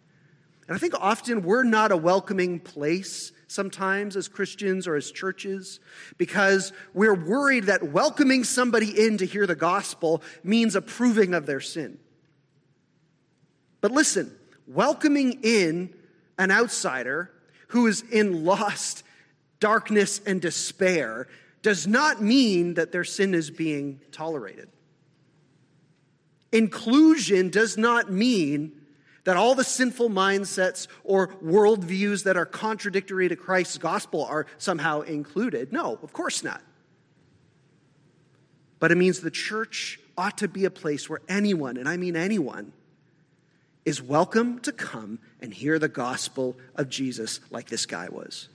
And 0.68 0.76
I 0.76 0.78
think 0.78 0.94
often 0.94 1.42
we're 1.42 1.64
not 1.64 1.92
a 1.92 1.96
welcoming 1.96 2.60
place 2.60 3.32
sometimes 3.48 4.16
as 4.16 4.28
Christians 4.28 4.86
or 4.86 4.96
as 4.96 5.10
churches 5.10 5.80
because 6.18 6.72
we're 6.94 7.14
worried 7.14 7.64
that 7.64 7.82
welcoming 7.82 8.44
somebody 8.44 9.06
in 9.06 9.18
to 9.18 9.26
hear 9.26 9.46
the 9.46 9.54
gospel 9.54 10.22
means 10.42 10.74
approving 10.74 11.34
of 11.34 11.46
their 11.46 11.60
sin. 11.60 11.98
But 13.80 13.90
listen, 13.90 14.34
welcoming 14.66 15.40
in 15.42 15.94
an 16.38 16.50
outsider 16.50 17.31
who 17.72 17.86
is 17.86 18.02
in 18.12 18.44
lost 18.44 19.02
darkness 19.60 20.20
and 20.26 20.42
despair 20.42 21.26
does 21.62 21.86
not 21.86 22.20
mean 22.20 22.74
that 22.74 22.92
their 22.92 23.04
sin 23.04 23.32
is 23.32 23.50
being 23.50 23.98
tolerated. 24.12 24.68
Inclusion 26.52 27.48
does 27.48 27.78
not 27.78 28.12
mean 28.12 28.72
that 29.24 29.38
all 29.38 29.54
the 29.54 29.64
sinful 29.64 30.10
mindsets 30.10 30.86
or 31.02 31.28
worldviews 31.28 32.24
that 32.24 32.36
are 32.36 32.44
contradictory 32.44 33.28
to 33.30 33.36
Christ's 33.36 33.78
gospel 33.78 34.24
are 34.24 34.46
somehow 34.58 35.00
included. 35.00 35.72
No, 35.72 35.98
of 36.02 36.12
course 36.12 36.44
not. 36.44 36.60
But 38.80 38.92
it 38.92 38.96
means 38.96 39.20
the 39.20 39.30
church 39.30 39.98
ought 40.18 40.36
to 40.38 40.48
be 40.48 40.66
a 40.66 40.70
place 40.70 41.08
where 41.08 41.20
anyone, 41.26 41.78
and 41.78 41.88
I 41.88 41.96
mean 41.96 42.16
anyone, 42.16 42.74
is 43.84 44.00
welcome 44.00 44.58
to 44.60 44.72
come 44.72 45.18
and 45.40 45.52
hear 45.52 45.78
the 45.78 45.88
gospel 45.88 46.56
of 46.76 46.88
Jesus 46.88 47.40
like 47.50 47.68
this 47.68 47.86
guy 47.86 48.08
was. 48.10 48.48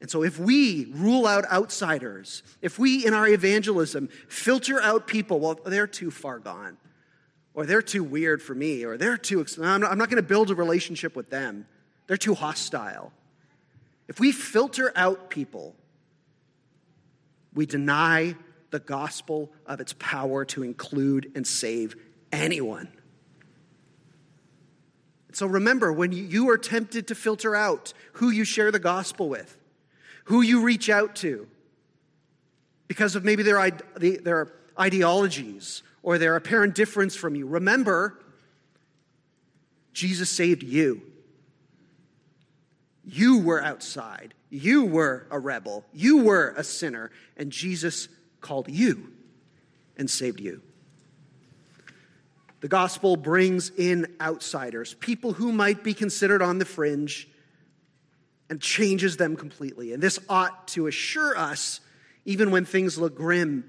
And 0.00 0.10
so, 0.10 0.22
if 0.22 0.38
we 0.38 0.86
rule 0.92 1.26
out 1.26 1.50
outsiders, 1.50 2.42
if 2.60 2.78
we 2.78 3.06
in 3.06 3.14
our 3.14 3.26
evangelism 3.26 4.08
filter 4.28 4.80
out 4.80 5.06
people, 5.06 5.40
well, 5.40 5.58
they're 5.64 5.86
too 5.86 6.10
far 6.10 6.38
gone 6.38 6.76
or 7.56 7.64
they're 7.64 7.82
too 7.82 8.04
weird 8.04 8.42
for 8.42 8.54
me, 8.54 8.84
or 8.84 8.98
they're 8.98 9.16
too, 9.16 9.44
I'm 9.62 9.80
not, 9.80 9.96
not 9.96 10.10
going 10.10 10.22
to 10.22 10.28
build 10.28 10.50
a 10.50 10.54
relationship 10.54 11.16
with 11.16 11.30
them. 11.30 11.66
They're 12.06 12.18
too 12.18 12.34
hostile. 12.34 13.12
If 14.08 14.20
we 14.20 14.30
filter 14.30 14.92
out 14.94 15.30
people, 15.30 15.74
we 17.54 17.64
deny 17.64 18.36
the 18.70 18.78
gospel 18.78 19.50
of 19.64 19.80
its 19.80 19.94
power 19.98 20.44
to 20.44 20.62
include 20.62 21.32
and 21.34 21.46
save 21.46 21.96
anyone. 22.30 22.88
So 25.36 25.46
remember, 25.46 25.92
when 25.92 26.12
you 26.12 26.48
are 26.48 26.56
tempted 26.56 27.08
to 27.08 27.14
filter 27.14 27.54
out 27.54 27.92
who 28.12 28.30
you 28.30 28.42
share 28.42 28.72
the 28.72 28.78
gospel 28.78 29.28
with, 29.28 29.58
who 30.24 30.40
you 30.40 30.62
reach 30.62 30.88
out 30.88 31.14
to, 31.16 31.46
because 32.88 33.14
of 33.16 33.22
maybe 33.22 33.42
their, 33.42 33.70
their 33.98 34.50
ideologies 34.80 35.82
or 36.02 36.16
their 36.16 36.36
apparent 36.36 36.74
difference 36.74 37.14
from 37.14 37.34
you. 37.34 37.46
Remember, 37.46 38.18
Jesus 39.92 40.30
saved 40.30 40.62
you. 40.62 41.02
You 43.04 43.38
were 43.38 43.62
outside. 43.62 44.32
You 44.48 44.86
were 44.86 45.26
a 45.30 45.38
rebel. 45.38 45.84
You 45.92 46.22
were 46.22 46.54
a 46.56 46.64
sinner. 46.64 47.10
And 47.36 47.52
Jesus 47.52 48.08
called 48.40 48.70
you 48.70 49.12
and 49.98 50.08
saved 50.08 50.40
you. 50.40 50.62
The 52.60 52.68
gospel 52.68 53.16
brings 53.16 53.70
in 53.70 54.16
outsiders, 54.20 54.94
people 54.94 55.32
who 55.32 55.52
might 55.52 55.84
be 55.84 55.94
considered 55.94 56.42
on 56.42 56.58
the 56.58 56.64
fringe, 56.64 57.28
and 58.48 58.60
changes 58.60 59.16
them 59.16 59.36
completely. 59.36 59.92
And 59.92 60.02
this 60.02 60.18
ought 60.28 60.68
to 60.68 60.86
assure 60.86 61.36
us, 61.36 61.80
even 62.24 62.50
when 62.50 62.64
things 62.64 62.96
look 62.96 63.16
grim 63.16 63.68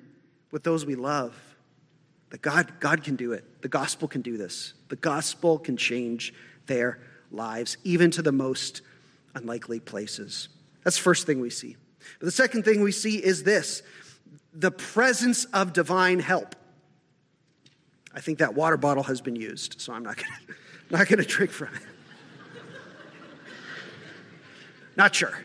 with 0.51 0.63
those 0.63 0.85
we 0.85 0.95
love, 0.95 1.35
that 2.29 2.41
God, 2.41 2.79
God 2.79 3.03
can 3.03 3.15
do 3.15 3.33
it. 3.33 3.61
The 3.61 3.69
gospel 3.69 4.07
can 4.07 4.21
do 4.21 4.37
this. 4.37 4.73
The 4.89 4.95
gospel 4.95 5.57
can 5.57 5.77
change 5.77 6.33
their 6.67 6.99
lives, 7.31 7.77
even 7.83 8.11
to 8.11 8.21
the 8.21 8.31
most 8.31 8.81
unlikely 9.35 9.79
places. 9.79 10.49
That's 10.83 10.97
the 10.97 11.03
first 11.03 11.25
thing 11.25 11.41
we 11.41 11.49
see. 11.49 11.75
But 12.19 12.25
the 12.25 12.31
second 12.31 12.63
thing 12.63 12.81
we 12.81 12.91
see 12.91 13.23
is 13.23 13.43
this 13.43 13.81
the 14.53 14.71
presence 14.71 15.45
of 15.45 15.73
divine 15.73 16.19
help. 16.19 16.55
I 18.13 18.21
think 18.21 18.39
that 18.39 18.53
water 18.53 18.77
bottle 18.77 19.03
has 19.03 19.21
been 19.21 19.35
used, 19.35 19.79
so 19.79 19.93
I'm 19.93 20.03
not 20.03 20.17
going 20.17 20.57
not 20.89 21.07
going 21.07 21.19
to 21.19 21.25
drink 21.27 21.51
from 21.51 21.69
it. 21.73 21.81
not 24.95 25.13
sure. 25.13 25.37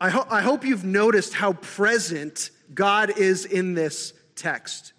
I, 0.00 0.10
ho- 0.10 0.26
I 0.28 0.42
hope 0.42 0.64
you've 0.64 0.84
noticed 0.84 1.32
how 1.32 1.54
present 1.54 2.50
God 2.74 3.18
is 3.18 3.46
in 3.46 3.74
this 3.74 4.12
text. 4.34 4.92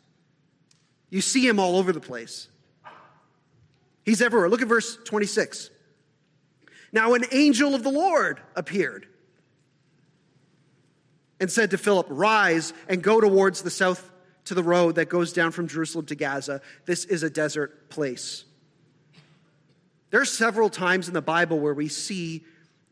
You 1.10 1.22
see 1.22 1.48
him 1.48 1.60
all 1.60 1.78
over 1.78 1.94
the 1.94 2.00
place. 2.00 2.48
He's 4.04 4.22
everywhere. 4.22 4.50
Look 4.50 4.62
at 4.62 4.68
verse 4.68 4.98
26. 5.04 5.70
Now, 6.92 7.14
an 7.14 7.26
angel 7.32 7.76
of 7.76 7.84
the 7.84 7.92
Lord 7.92 8.40
appeared 8.56 9.08
and 11.39 11.51
said 11.51 11.72
to 11.72 11.77
Philip, 11.77 12.08
Rise 12.10 12.74
and 12.88 13.01
go 13.01 13.20
towards 13.22 13.62
the 13.62 13.70
south 13.70 14.12
to 14.46 14.53
the 14.53 14.63
road 14.63 14.96
that 14.96 15.10
goes 15.10 15.34
down 15.34 15.51
from 15.51 15.67
Jerusalem 15.67 16.06
to 16.08 16.15
Gaza. 16.15 16.62
This 16.86 17.06
is 17.06 17.24
a 17.24 17.29
desert 17.29 17.89
place. 17.89 18.46
There 20.10 20.22
are 20.22 20.25
several 20.25 20.70
times 20.70 21.08
in 21.10 21.13
the 21.13 21.22
Bible 21.22 21.60
where 21.60 21.74
we 21.74 21.89
see, 21.89 22.46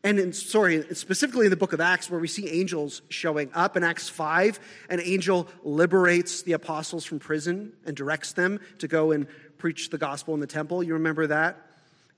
and 0.04 0.18
in, 0.18 0.34
sorry, 0.34 0.84
specifically 0.94 1.46
in 1.46 1.50
the 1.50 1.56
book 1.56 1.72
of 1.72 1.80
Acts, 1.80 2.10
where 2.10 2.20
we 2.20 2.28
see 2.28 2.48
angels 2.50 3.00
showing 3.08 3.50
up. 3.54 3.76
In 3.76 3.82
Acts 3.82 4.08
5, 4.10 4.60
an 4.90 5.00
angel 5.00 5.48
liberates 5.64 6.42
the 6.42 6.52
apostles 6.52 7.06
from 7.06 7.18
prison 7.18 7.72
and 7.86 7.96
directs 7.96 8.34
them 8.34 8.60
to 8.78 8.86
go 8.86 9.12
and 9.12 9.26
preach 9.56 9.88
the 9.88 9.98
gospel 9.98 10.34
in 10.34 10.40
the 10.40 10.46
temple. 10.46 10.82
You 10.82 10.92
remember 10.94 11.26
that? 11.28 11.56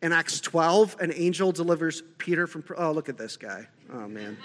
In 0.02 0.12
Acts 0.12 0.40
12, 0.40 0.96
an 1.00 1.12
angel 1.14 1.52
delivers 1.52 2.02
Peter 2.18 2.48
from. 2.48 2.64
Oh, 2.76 2.90
look 2.90 3.08
at 3.08 3.18
this 3.18 3.36
guy. 3.36 3.68
Oh, 3.92 4.08
man. 4.08 4.36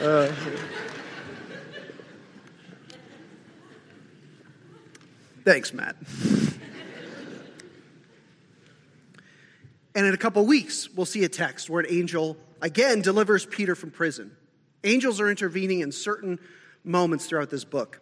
Uh, 0.00 0.32
thanks, 5.44 5.72
Matt. 5.72 5.96
and 9.94 10.06
in 10.06 10.14
a 10.14 10.16
couple 10.16 10.44
weeks, 10.46 10.88
we'll 10.90 11.06
see 11.06 11.24
a 11.24 11.28
text 11.28 11.68
where 11.68 11.80
an 11.80 11.86
angel 11.90 12.36
again 12.60 13.02
delivers 13.02 13.46
Peter 13.46 13.74
from 13.74 13.90
prison. 13.90 14.30
Angels 14.84 15.20
are 15.20 15.28
intervening 15.28 15.80
in 15.80 15.90
certain 15.90 16.38
moments 16.84 17.26
throughout 17.26 17.50
this 17.50 17.64
book. 17.64 18.00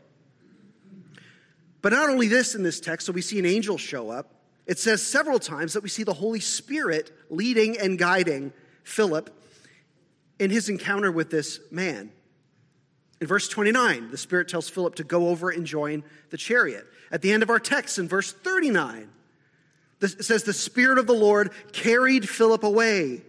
But 1.83 1.93
not 1.93 2.11
only 2.11 2.29
this 2.29 2.55
in 2.55 2.63
this 2.63 2.81
text, 2.81 3.07
so 3.07 3.13
we 3.13 3.23
see 3.23 3.39
an 3.39 3.47
angel 3.47 3.79
show 3.79 4.11
up. 4.11 4.33
It 4.67 4.79
says 4.79 5.03
several 5.03 5.39
times 5.39 5.73
that 5.75 5.83
we 5.83 5.89
see 5.89 6.03
the 6.03 6.13
Holy 6.13 6.41
Spirit 6.41 7.13
leading 7.31 7.79
and 7.79 7.99
guiding 7.99 8.53
Philip 8.83 9.31
in 10.39 10.51
his 10.51 10.69
encounter 10.69 11.11
with 11.11 11.31
this 11.31 11.61
man. 11.71 12.13
In 13.21 13.27
verse 13.27 13.49
29, 13.49 14.11
the 14.11 14.19
Spirit 14.19 14.49
tells 14.49 14.69
Philip 14.69 14.97
to 14.97 15.05
go 15.05 15.29
over 15.29 15.51
and 15.51 15.67
join 15.67 16.05
the 16.31 16.37
chariot. 16.37 16.87
At 17.11 17.23
the 17.23 17.33
end 17.33 17.43
of 17.43 17.51
our 17.51 17.59
text, 17.59 17.99
in 17.99 18.09
verse 18.09 18.33
39, 18.33 19.11
it 20.03 20.25
says, 20.25 20.43
The 20.43 20.53
Spirit 20.53 20.99
of 20.99 21.07
the 21.07 21.15
Lord 21.15 21.53
carried 21.73 22.29
Philip 22.29 22.63
away, 22.63 23.23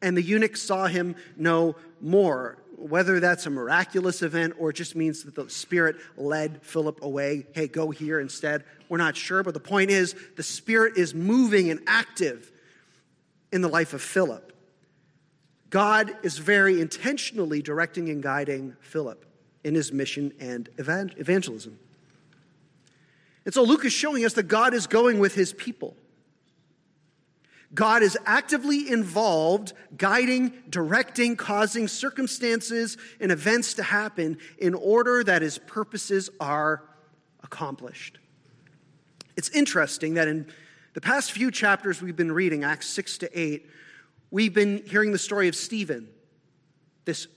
and 0.00 0.16
the 0.16 0.22
eunuch 0.22 0.56
saw 0.56 0.86
him 0.86 1.14
no 1.36 1.76
more 2.00 2.62
whether 2.82 3.20
that's 3.20 3.46
a 3.46 3.50
miraculous 3.50 4.22
event 4.22 4.54
or 4.58 4.70
it 4.70 4.74
just 4.74 4.96
means 4.96 5.22
that 5.22 5.34
the 5.34 5.48
Spirit 5.48 5.96
led 6.16 6.62
Philip 6.62 7.02
away. 7.02 7.46
Hey, 7.52 7.68
go 7.68 7.90
here 7.90 8.18
instead. 8.20 8.64
We're 8.88 8.98
not 8.98 9.16
sure, 9.16 9.42
but 9.42 9.54
the 9.54 9.60
point 9.60 9.90
is 9.90 10.14
the 10.36 10.42
Spirit 10.42 10.96
is 10.96 11.14
moving 11.14 11.70
and 11.70 11.80
active 11.86 12.50
in 13.52 13.60
the 13.60 13.68
life 13.68 13.94
of 13.94 14.02
Philip. 14.02 14.51
God 15.72 16.14
is 16.22 16.36
very 16.36 16.82
intentionally 16.82 17.62
directing 17.62 18.10
and 18.10 18.22
guiding 18.22 18.76
Philip 18.80 19.24
in 19.64 19.74
his 19.74 19.90
mission 19.90 20.30
and 20.38 20.68
evangelism. 20.76 21.78
And 23.46 23.54
so 23.54 23.62
Luke 23.62 23.86
is 23.86 23.92
showing 23.92 24.26
us 24.26 24.34
that 24.34 24.48
God 24.48 24.74
is 24.74 24.86
going 24.86 25.18
with 25.18 25.34
his 25.34 25.54
people. 25.54 25.96
God 27.72 28.02
is 28.02 28.18
actively 28.26 28.90
involved, 28.92 29.72
guiding, 29.96 30.52
directing, 30.68 31.36
causing 31.36 31.88
circumstances 31.88 32.98
and 33.18 33.32
events 33.32 33.72
to 33.74 33.82
happen 33.82 34.36
in 34.58 34.74
order 34.74 35.24
that 35.24 35.40
his 35.40 35.56
purposes 35.56 36.28
are 36.38 36.82
accomplished. 37.42 38.18
It's 39.38 39.48
interesting 39.48 40.14
that 40.14 40.28
in 40.28 40.52
the 40.92 41.00
past 41.00 41.32
few 41.32 41.50
chapters 41.50 42.02
we've 42.02 42.14
been 42.14 42.32
reading, 42.32 42.62
Acts 42.62 42.88
6 42.88 43.16
to 43.18 43.40
8, 43.40 43.66
we've 44.32 44.52
been 44.52 44.82
hearing 44.86 45.12
the 45.12 45.18
story 45.18 45.46
of 45.46 45.54
Stephen, 45.54 46.08
this 47.04 47.28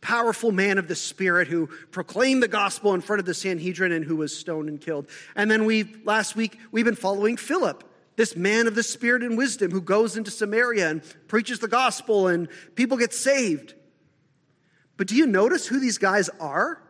powerful 0.00 0.50
man 0.50 0.78
of 0.78 0.88
the 0.88 0.96
Spirit 0.96 1.46
who 1.46 1.68
proclaimed 1.92 2.42
the 2.42 2.48
gospel 2.48 2.94
in 2.94 3.00
front 3.00 3.20
of 3.20 3.26
the 3.26 3.34
Sanhedrin 3.34 3.92
and 3.92 4.04
who 4.04 4.16
was 4.16 4.36
stoned 4.36 4.68
and 4.68 4.80
killed. 4.80 5.06
And 5.36 5.48
then 5.48 5.66
we 5.66 5.84
last 6.04 6.34
week 6.34 6.58
we've 6.72 6.84
been 6.84 6.96
following 6.96 7.36
Philip, 7.36 7.84
this 8.16 8.34
man 8.34 8.66
of 8.66 8.74
the 8.74 8.82
Spirit 8.82 9.22
and 9.22 9.36
wisdom 9.36 9.70
who 9.70 9.82
goes 9.82 10.16
into 10.16 10.30
Samaria 10.30 10.88
and 10.88 11.02
preaches 11.28 11.60
the 11.60 11.68
gospel 11.68 12.26
and 12.26 12.48
people 12.74 12.96
get 12.96 13.12
saved. 13.12 13.74
But 14.96 15.06
do 15.06 15.14
you 15.14 15.26
notice 15.26 15.66
who 15.66 15.78
these 15.78 15.98
guys 15.98 16.28
are? 16.40 16.82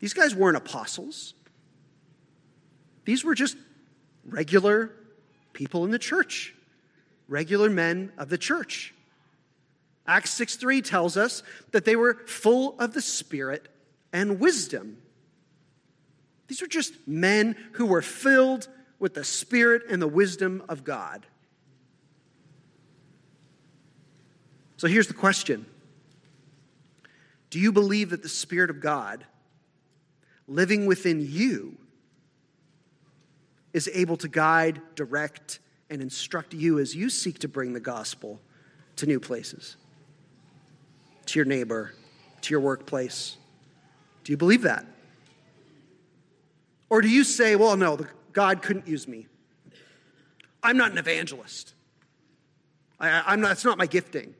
These 0.00 0.12
guys 0.12 0.34
weren't 0.34 0.58
apostles. 0.58 1.34
These 3.06 3.24
were 3.24 3.34
just 3.34 3.56
regular 4.26 4.90
people 5.52 5.84
in 5.84 5.90
the 5.90 5.98
church, 5.98 6.54
regular 7.28 7.70
men 7.70 8.12
of 8.18 8.28
the 8.28 8.38
church. 8.38 8.94
Acts 10.06 10.30
6 10.30 10.56
3 10.56 10.82
tells 10.82 11.16
us 11.16 11.42
that 11.72 11.84
they 11.84 11.96
were 11.96 12.14
full 12.26 12.78
of 12.78 12.92
the 12.92 13.00
Spirit 13.00 13.68
and 14.12 14.38
wisdom. 14.38 14.98
These 16.46 16.60
were 16.60 16.68
just 16.68 16.94
men 17.06 17.56
who 17.72 17.86
were 17.86 18.02
filled 18.02 18.68
with 18.98 19.14
the 19.14 19.24
Spirit 19.24 19.82
and 19.88 20.00
the 20.00 20.08
wisdom 20.08 20.62
of 20.68 20.84
God. 20.84 21.26
So 24.76 24.88
here's 24.88 25.08
the 25.08 25.14
question 25.14 25.64
Do 27.50 27.58
you 27.58 27.72
believe 27.72 28.10
that 28.10 28.22
the 28.22 28.28
Spirit 28.28 28.70
of 28.70 28.80
God 28.80 29.24
living 30.46 30.84
within 30.84 31.26
you 31.26 31.78
is 33.72 33.88
able 33.92 34.16
to 34.18 34.28
guide, 34.28 34.80
direct, 34.94 35.58
and 35.90 36.00
instruct 36.00 36.54
you 36.54 36.78
as 36.78 36.94
you 36.94 37.10
seek 37.10 37.38
to 37.40 37.48
bring 37.48 37.72
the 37.72 37.80
gospel 37.80 38.40
to 38.96 39.06
new 39.06 39.20
places, 39.20 39.76
to 41.26 41.38
your 41.38 41.46
neighbor, 41.46 41.92
to 42.42 42.50
your 42.50 42.60
workplace? 42.60 43.36
Do 44.24 44.32
you 44.32 44.36
believe 44.36 44.62
that? 44.62 44.86
Or 46.88 47.00
do 47.00 47.08
you 47.08 47.24
say, 47.24 47.56
well, 47.56 47.76
no, 47.76 47.98
God 48.32 48.62
couldn't 48.62 48.86
use 48.86 49.08
me. 49.08 49.26
I'm 50.62 50.76
not 50.76 50.92
an 50.92 50.98
evangelist. 50.98 51.74
I, 52.98 53.32
am 53.32 53.40
not, 53.40 53.48
that's 53.48 53.64
not 53.64 53.78
my 53.78 53.86
gifting. 53.86 54.34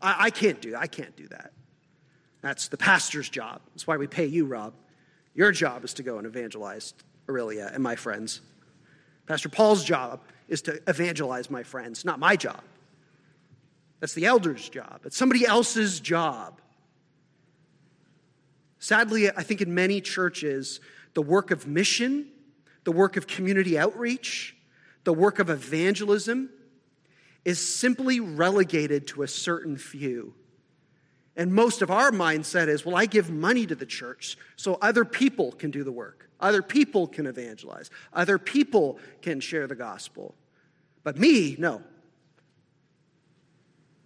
I, 0.00 0.26
I 0.26 0.30
can't 0.30 0.60
do 0.60 0.76
I 0.76 0.86
can't 0.86 1.16
do 1.16 1.26
that. 1.28 1.52
That's 2.42 2.68
the 2.68 2.76
pastor's 2.76 3.28
job. 3.28 3.62
That's 3.72 3.86
why 3.86 3.96
we 3.96 4.06
pay 4.06 4.26
you, 4.26 4.44
Rob. 4.44 4.74
Your 5.34 5.50
job 5.50 5.82
is 5.84 5.94
to 5.94 6.02
go 6.02 6.18
and 6.18 6.26
evangelize 6.26 6.92
Aurelia 7.28 7.70
and 7.72 7.82
my 7.82 7.96
friends. 7.96 8.42
Pastor 9.26 9.48
Paul's 9.48 9.84
job 9.84 10.20
is 10.48 10.62
to 10.62 10.82
evangelize 10.88 11.50
my 11.50 11.62
friends, 11.62 12.04
not 12.04 12.18
my 12.18 12.36
job. 12.36 12.62
That's 14.00 14.14
the 14.14 14.26
elder's 14.26 14.68
job. 14.68 15.00
It's 15.04 15.16
somebody 15.16 15.46
else's 15.46 16.00
job. 16.00 16.60
Sadly, 18.78 19.30
I 19.30 19.42
think 19.42 19.62
in 19.62 19.74
many 19.74 20.00
churches, 20.02 20.80
the 21.14 21.22
work 21.22 21.50
of 21.50 21.66
mission 21.66 22.26
the 22.84 22.92
work 22.92 23.16
of 23.16 23.26
community 23.26 23.78
outreach, 23.78 24.54
the 25.04 25.12
work 25.12 25.38
of 25.38 25.50
evangelism, 25.50 26.50
is 27.44 27.58
simply 27.58 28.20
relegated 28.20 29.06
to 29.08 29.22
a 29.22 29.28
certain 29.28 29.76
few. 29.76 30.34
And 31.36 31.52
most 31.52 31.82
of 31.82 31.90
our 31.90 32.10
mindset 32.10 32.68
is 32.68 32.84
well, 32.84 32.96
I 32.96 33.06
give 33.06 33.30
money 33.30 33.66
to 33.66 33.74
the 33.74 33.86
church 33.86 34.36
so 34.56 34.78
other 34.80 35.04
people 35.04 35.52
can 35.52 35.70
do 35.70 35.82
the 35.84 35.92
work, 35.92 36.30
other 36.40 36.62
people 36.62 37.06
can 37.06 37.26
evangelize, 37.26 37.90
other 38.12 38.38
people 38.38 38.98
can 39.22 39.40
share 39.40 39.66
the 39.66 39.74
gospel. 39.74 40.34
But 41.02 41.18
me, 41.18 41.56
no. 41.58 41.82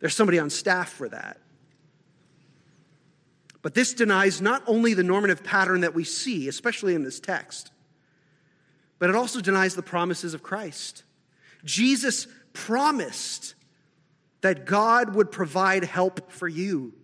There's 0.01 0.15
somebody 0.15 0.39
on 0.39 0.51
staff 0.51 0.91
for 0.91 1.09
that. 1.09 1.39
But 3.63 3.75
this 3.75 3.93
denies 3.93 4.41
not 4.41 4.63
only 4.67 4.95
the 4.95 5.03
normative 5.03 5.43
pattern 5.43 5.81
that 5.81 5.95
we 5.95 6.05
see, 6.05 6.49
especially 6.49 6.95
in 6.95 7.03
this 7.03 7.19
text, 7.19 7.73
but 8.99 9.11
it 9.11 9.17
also 9.17 9.41
denies 9.41 9.75
the 9.75 9.83
promises 9.83 10.35
of 10.35 10.43
Christ. 10.43 11.03
Jesus 11.65 12.27
promised 12.53 13.55
that 14.41 14.65
God 14.65 15.15
would 15.15 15.31
provide 15.31 15.85
help 15.85 16.31
for 16.31 16.49
you, 16.49 16.95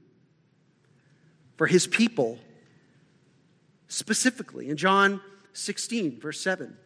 for 1.57 1.67
his 1.67 1.87
people. 1.87 2.39
Specifically, 3.89 4.69
in 4.69 4.77
John 4.77 5.21
16, 5.53 6.21
verse 6.21 6.41
7, 6.41 6.77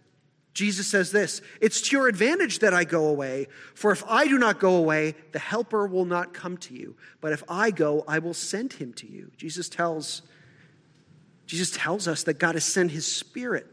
Jesus 0.59 0.89
says 0.89 1.13
this 1.13 1.41
It's 1.61 1.81
to 1.83 1.97
your 1.97 2.09
advantage 2.09 2.59
that 2.61 2.75
I 2.75 2.85
go 2.85 3.07
away, 3.07 3.47
for 3.75 3.93
if 3.93 4.03
I 4.09 4.27
do 4.27 4.39
not 4.39 4.59
go 4.59 4.77
away, 4.77 5.15
the 5.33 5.39
Helper 5.39 5.87
will 5.87 6.05
not 6.05 6.35
come 6.35 6.57
to 6.59 6.75
you. 6.75 6.97
But 7.21 7.33
if 7.33 7.45
I 7.49 7.71
go, 7.71 8.05
I 8.09 8.19
will 8.19 8.35
send 8.35 8.73
him 8.73 8.93
to 8.95 9.07
you. 9.07 9.31
Jesus 9.37 9.69
tells, 9.69 10.23
Jesus 11.47 11.71
tells 11.71 12.09
us 12.09 12.25
that 12.25 12.41
God 12.41 12.57
has 12.57 12.65
sent 12.65 12.91
his 12.91 13.07
Spirit 13.07 13.67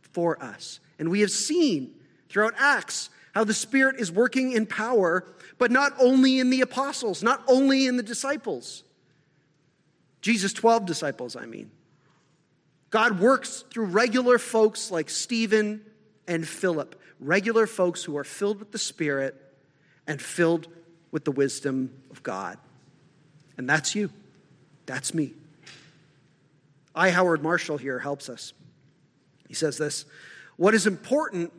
for 0.00 0.42
us. 0.42 0.80
And 0.98 1.10
we 1.10 1.20
have 1.20 1.30
seen 1.30 1.94
throughout 2.28 2.54
Acts 2.58 3.08
how 3.32 3.44
the 3.44 3.54
Spirit 3.54 4.00
is 4.00 4.10
working 4.10 4.50
in 4.50 4.66
power, 4.66 5.24
but 5.58 5.70
not 5.70 5.92
only 6.00 6.40
in 6.40 6.50
the 6.50 6.60
apostles, 6.60 7.22
not 7.22 7.44
only 7.46 7.86
in 7.86 7.96
the 7.96 8.02
disciples. 8.02 8.82
Jesus' 10.26 10.52
12 10.54 10.86
disciples, 10.86 11.36
I 11.36 11.46
mean. 11.46 11.70
God 12.90 13.20
works 13.20 13.64
through 13.70 13.84
regular 13.84 14.38
folks 14.38 14.90
like 14.90 15.08
Stephen 15.08 15.82
and 16.26 16.46
Philip, 16.46 17.00
regular 17.20 17.68
folks 17.68 18.02
who 18.02 18.16
are 18.16 18.24
filled 18.24 18.58
with 18.58 18.72
the 18.72 18.78
Spirit 18.78 19.40
and 20.04 20.20
filled 20.20 20.66
with 21.12 21.24
the 21.24 21.30
wisdom 21.30 21.92
of 22.10 22.24
God. 22.24 22.58
And 23.56 23.70
that's 23.70 23.94
you. 23.94 24.10
That's 24.86 25.14
me. 25.14 25.32
I. 26.92 27.10
Howard 27.10 27.44
Marshall 27.44 27.78
here 27.78 28.00
helps 28.00 28.28
us. 28.28 28.52
He 29.46 29.54
says 29.54 29.78
this 29.78 30.06
What 30.56 30.74
is 30.74 30.88
important 30.88 31.52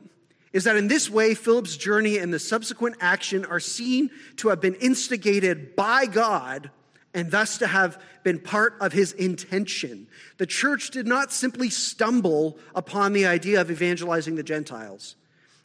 is 0.51 0.65
that 0.65 0.75
in 0.75 0.89
this 0.89 1.09
way, 1.09 1.35
Philip's 1.35 1.77
journey 1.77 2.17
and 2.17 2.33
the 2.33 2.39
subsequent 2.39 2.97
action 2.99 3.45
are 3.45 3.61
seen 3.61 4.09
to 4.37 4.49
have 4.49 4.59
been 4.59 4.75
instigated 4.75 5.73
by 5.77 6.05
God 6.05 6.69
and 7.13 7.31
thus 7.31 7.57
to 7.59 7.67
have 7.67 8.01
been 8.23 8.39
part 8.39 8.75
of 8.79 8.93
his 8.93 9.13
intention. 9.13 10.07
The 10.37 10.45
church 10.45 10.91
did 10.91 11.07
not 11.07 11.31
simply 11.31 11.69
stumble 11.69 12.59
upon 12.75 13.13
the 13.13 13.25
idea 13.25 13.61
of 13.61 13.71
evangelizing 13.71 14.35
the 14.35 14.43
Gentiles, 14.43 15.15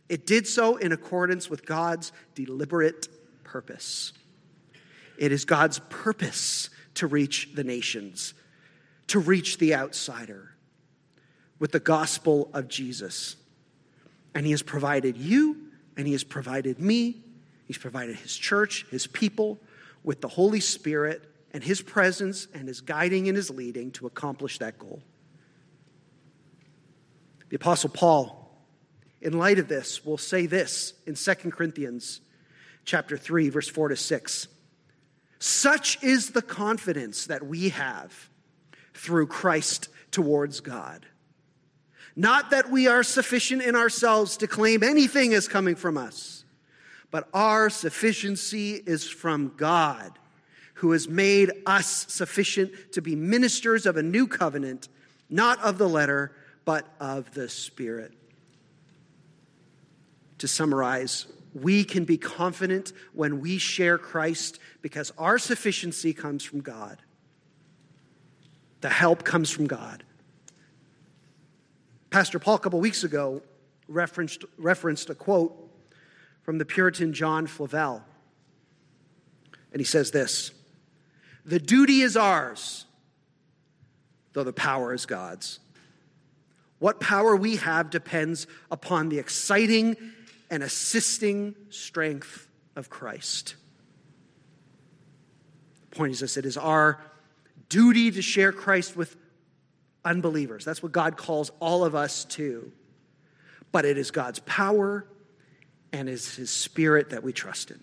it 0.09 0.27
did 0.27 0.47
so 0.47 0.77
in 0.77 0.93
accordance 0.93 1.49
with 1.49 1.65
God's 1.65 2.13
deliberate 2.35 3.09
purpose. 3.45 4.13
It 5.17 5.33
is 5.33 5.45
God's 5.45 5.79
purpose 5.89 6.69
to 6.95 7.07
reach 7.07 7.51
the 7.55 7.65
nations, 7.65 8.35
to 9.07 9.19
reach 9.19 9.59
the 9.59 9.75
outsider 9.75 10.51
with 11.59 11.73
the 11.73 11.81
gospel 11.81 12.51
of 12.53 12.69
Jesus. 12.69 13.37
And 14.35 14.45
He 14.45 14.51
has 14.53 14.63
provided 14.63 15.17
you, 15.17 15.69
and 15.97 16.07
He 16.07 16.13
has 16.13 16.25
provided 16.25 16.79
me, 16.79 17.23
He's 17.67 17.79
provided 17.79 18.17
His 18.17 18.37
church, 18.37 18.85
His 18.91 19.07
people, 19.07 19.61
with 20.03 20.21
the 20.21 20.29
Holy 20.29 20.61
Spirit 20.61 21.23
and 21.53 21.62
His 21.62 21.83
presence 21.83 22.49
and 22.55 22.67
His 22.67 22.81
guiding 22.81 23.29
and 23.29 23.37
His 23.37 23.51
leading 23.51 23.91
to 23.93 24.07
accomplish 24.07 24.59
that 24.59 24.79
goal. 24.79 25.03
The 27.51 27.57
Apostle 27.57 27.91
Paul, 27.91 28.51
in 29.21 29.38
light 29.38 29.59
of 29.59 29.69
this, 29.69 30.05
will 30.05 30.19
say 30.19 30.47
this 30.47 30.95
in 31.07 31.15
2 31.15 31.35
Corinthians 31.51 32.21
chapter 32.85 33.17
3, 33.17 33.51
verse 33.51 33.69
4 33.69 33.88
to 33.88 33.97
6. 33.97 34.49
Such 35.38 36.03
is 36.03 36.31
the 36.31 36.43
confidence 36.43 37.27
that 37.27 37.47
we 37.47 37.71
have 37.71 38.31
through 38.95 39.27
Christ 39.27 39.88
towards 40.11 40.61
God. 40.61 41.07
Not 42.15 42.51
that 42.51 42.71
we 42.71 42.88
are 42.88 43.03
sufficient 43.03 43.62
in 43.62 43.75
ourselves 43.75 44.37
to 44.38 44.47
claim 44.47 44.83
anything 44.83 45.35
as 45.35 45.49
coming 45.49 45.75
from 45.75 45.97
us, 45.97 46.45
but 47.11 47.29
our 47.35 47.71
sufficiency 47.71 48.75
is 48.75 49.09
from 49.09 49.53
God, 49.57 50.19
who 50.83 50.90
has 50.90 51.07
made 51.07 51.53
us 51.64 52.07
sufficient 52.09 52.73
to 52.90 53.01
be 53.01 53.14
ministers 53.14 53.87
of 53.87 53.97
a 53.97 54.03
new 54.03 54.27
covenant, 54.27 54.88
not 55.31 55.57
of 55.61 55.79
the 55.79 55.88
letter, 55.88 56.35
but 56.64 56.85
of 56.99 57.33
the 57.35 57.49
Spirit. 57.49 58.12
To 60.38 60.49
summarize, 60.49 61.27
we 61.55 61.85
can 61.85 62.05
be 62.05 62.18
confident 62.18 62.92
when 63.12 63.40
we 63.40 63.59
share 63.59 63.97
Christ 63.97 64.59
because 64.81 65.12
our 65.18 65.38
sufficiency 65.38 66.12
comes 66.12 66.42
from 66.42 66.62
God. 66.62 67.01
The 68.81 68.90
help 68.90 69.23
comes 69.23 69.51
from 69.51 69.68
God. 69.68 70.03
Pastor 72.11 72.40
Paul, 72.40 72.57
a 72.57 72.59
couple 72.59 72.81
weeks 72.81 73.05
ago, 73.05 73.40
referenced, 73.87 74.45
referenced 74.59 75.11
a 75.11 75.14
quote 75.14 75.57
from 76.42 76.59
the 76.59 76.64
Puritan 76.64 77.12
John 77.12 77.47
Flavel. 77.47 78.03
And 79.71 79.81
he 79.81 79.85
says 79.85 80.11
this 80.11 80.51
The 81.45 81.59
duty 81.59 82.03
is 82.03 82.17
ours, 82.17 82.87
though 84.33 84.45
the 84.45 84.53
power 84.53 84.95
is 84.95 85.07
God's. 85.07 85.59
What 86.79 87.01
power 87.01 87.37
we 87.37 87.57
have 87.57 87.91
depends 87.91 88.47
upon 88.71 89.09
the 89.09 89.19
exciting 89.19 89.97
and 90.51 90.63
assisting 90.63 91.55
strength 91.71 92.49
of 92.77 92.91
Christ. 92.91 93.57
The 95.91 95.97
point 95.97 96.13
is 96.13 96.21
this 96.21 96.37
it 96.37 96.47
is 96.47 96.57
our 96.57 97.01
duty 97.69 98.11
to 98.11 98.23
share 98.23 98.53
Christ 98.53 98.97
with 98.97 99.17
unbelievers. 100.05 100.65
That's 100.65 100.83
what 100.83 100.93
God 100.93 101.17
calls 101.17 101.51
all 101.61 101.85
of 101.85 101.95
us 101.95 102.25
to. 102.27 102.71
But 103.71 103.85
it 103.85 103.97
is 103.97 104.11
God's 104.11 104.41
power 104.41 105.07
and 105.93 106.09
is 106.09 106.35
his 106.35 106.51
spirit 106.51 107.11
that 107.11 107.23
we 107.23 107.33
trust 107.33 107.71
in. 107.71 107.81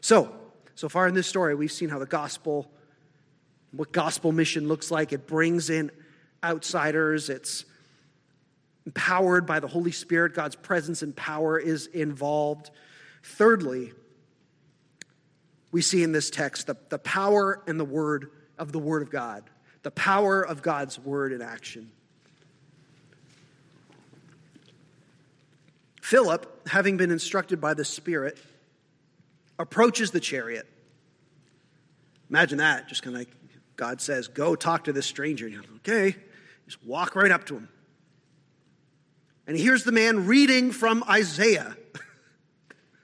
So, 0.00 0.34
so 0.74 0.88
far 0.88 1.06
in 1.06 1.14
this 1.14 1.26
story, 1.26 1.54
we've 1.54 1.72
seen 1.72 1.88
how 1.88 1.98
the 1.98 2.06
gospel, 2.06 2.70
what 3.72 3.92
gospel 3.92 4.32
mission 4.32 4.68
looks 4.68 4.90
like. 4.90 5.12
It 5.12 5.26
brings 5.26 5.70
in 5.70 5.90
outsiders, 6.42 7.28
it's 7.28 7.64
empowered 8.86 9.46
by 9.46 9.60
the 9.60 9.68
Holy 9.68 9.92
Spirit. 9.92 10.34
God's 10.34 10.56
presence 10.56 11.02
and 11.02 11.14
power 11.14 11.58
is 11.58 11.86
involved. 11.86 12.70
Thirdly, 13.22 13.92
we 15.70 15.82
see 15.82 16.02
in 16.02 16.12
this 16.12 16.30
text 16.30 16.66
the, 16.66 16.76
the 16.88 16.98
power 16.98 17.62
and 17.66 17.78
the 17.78 17.84
word 17.84 18.30
of 18.58 18.72
the 18.72 18.78
Word 18.78 19.02
of 19.02 19.10
God 19.10 19.48
the 19.82 19.90
power 19.90 20.42
of 20.42 20.62
God's 20.62 20.98
word 20.98 21.32
in 21.32 21.42
action. 21.42 21.90
Philip, 26.00 26.68
having 26.68 26.96
been 26.96 27.10
instructed 27.10 27.60
by 27.60 27.74
the 27.74 27.84
Spirit, 27.84 28.38
approaches 29.62 30.10
the 30.10 30.20
chariot. 30.20 30.66
Imagine 32.28 32.58
that, 32.58 32.88
just 32.88 33.02
kind 33.02 33.14
of 33.14 33.20
like 33.20 33.30
God 33.76 34.00
says, 34.00 34.28
Go 34.28 34.54
talk 34.54 34.84
to 34.84 34.92
this 34.92 35.06
stranger. 35.06 35.46
And 35.46 35.54
you're 35.54 35.62
like, 35.62 35.74
okay, 35.76 36.16
just 36.66 36.84
walk 36.84 37.14
right 37.14 37.30
up 37.30 37.46
to 37.46 37.54
him. 37.54 37.68
And 39.46 39.56
he 39.56 39.62
hears 39.62 39.84
the 39.84 39.92
man 39.92 40.26
reading 40.26 40.72
from 40.72 41.04
Isaiah, 41.08 41.76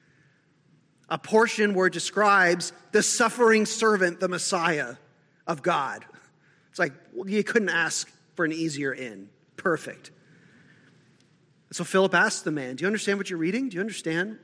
a 1.09 1.19
portion 1.19 1.75
where 1.75 1.87
it 1.87 1.93
describes 1.93 2.73
the 2.93 3.03
suffering 3.03 3.65
servant, 3.65 4.21
the 4.21 4.29
Messiah 4.29 4.97
of 5.47 5.63
God. 5.63 6.05
It's 6.71 6.79
like, 6.79 6.93
well, 7.13 7.29
you 7.29 7.43
couldn't 7.45 7.71
ask 7.71 8.11
for 8.35 8.45
an 8.45 8.53
easier 8.53 8.93
in. 8.93 9.31
Perfect. 9.57 10.11
So 11.73 11.85
Philip 11.85 12.15
asks 12.15 12.43
the 12.43 12.51
man, 12.51 12.77
Do 12.77 12.83
you 12.83 12.87
understand 12.87 13.19
what 13.19 13.31
you're 13.31 13.39
reading? 13.39 13.69
Do 13.69 13.77
you 13.77 13.81
understand? 13.81 14.39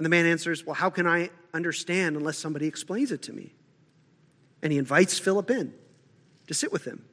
And 0.00 0.04
the 0.06 0.08
man 0.08 0.24
answers, 0.24 0.64
Well, 0.64 0.72
how 0.72 0.88
can 0.88 1.06
I 1.06 1.28
understand 1.52 2.16
unless 2.16 2.38
somebody 2.38 2.66
explains 2.66 3.12
it 3.12 3.20
to 3.24 3.34
me? 3.34 3.52
And 4.62 4.72
he 4.72 4.78
invites 4.78 5.18
Philip 5.18 5.50
in 5.50 5.74
to 6.46 6.54
sit 6.54 6.72
with 6.72 6.86
him. 6.86 7.04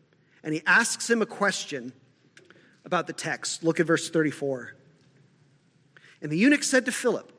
And 0.42 0.54
he 0.54 0.62
asks 0.66 1.10
him 1.10 1.22
a 1.22 1.26
question 1.26 1.92
about 2.86 3.08
the 3.08 3.12
text. 3.12 3.62
Look 3.62 3.82
at 3.82 3.88
verse 3.88 4.10
34. 4.10 4.74
And 6.22 6.32
the 6.32 6.38
eunuch 6.38 6.64
said 6.64 6.86
to 6.86 6.94
Philip, 6.94 7.30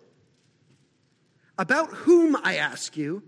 About 1.57 1.95
whom, 1.95 2.37
I 2.37 2.57
ask 2.57 2.95
you, 2.95 3.23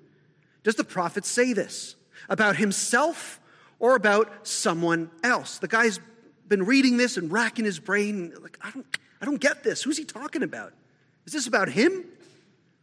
does 0.63 0.75
the 0.75 0.85
prophet 0.85 1.25
say 1.25 1.55
this? 1.55 1.97
about 2.29 2.57
himself 2.57 3.41
or 3.79 3.97
about 3.97 4.47
someone 4.47 5.11
else. 5.25 5.59
The 5.59 5.69
guy's 5.69 5.99
been 6.47 6.67
reading 6.67 6.99
this 6.99 7.17
and 7.17 7.33
racking 7.33 7.65
his 7.65 7.79
brain. 7.79 8.35
Like, 8.43 8.59
I 8.61 8.71
don't, 8.73 8.87
I 9.23 9.25
don't 9.25 9.41
get 9.41 9.63
this. 9.63 9.83
Who's 9.83 9.97
he 9.97 10.05
talking 10.05 10.43
about? 10.43 10.75
Is 11.31 11.35
this 11.35 11.47
about 11.47 11.69
him? 11.69 12.05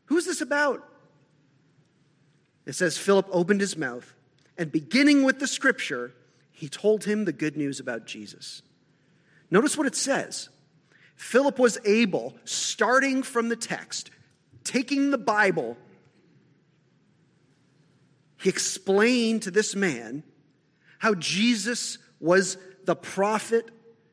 Who's 0.05 0.23
this 0.23 0.39
about? 0.39 0.81
It 2.65 2.75
says 2.75 2.97
Philip 2.97 3.27
opened 3.29 3.59
his 3.59 3.75
mouth, 3.75 4.15
and 4.57 4.71
beginning 4.71 5.23
with 5.23 5.41
the 5.41 5.47
scripture, 5.47 6.13
he 6.53 6.69
told 6.69 7.03
him 7.03 7.25
the 7.25 7.33
good 7.33 7.57
news 7.57 7.81
about 7.81 8.05
Jesus. 8.05 8.61
Notice 9.51 9.77
what 9.77 9.85
it 9.85 9.95
says. 9.95 10.47
Philip 11.17 11.59
was 11.59 11.77
able, 11.83 12.35
starting 12.45 13.21
from 13.21 13.49
the 13.49 13.57
text, 13.57 14.11
taking 14.63 15.11
the 15.11 15.17
Bible 15.17 15.75
he 18.39 18.47
explained 18.47 19.41
to 19.41 19.51
this 19.51 19.75
man 19.75 20.23
how 20.99 21.15
Jesus 21.15 21.97
was 22.21 22.57
the 22.85 22.95
prophet. 22.95 23.71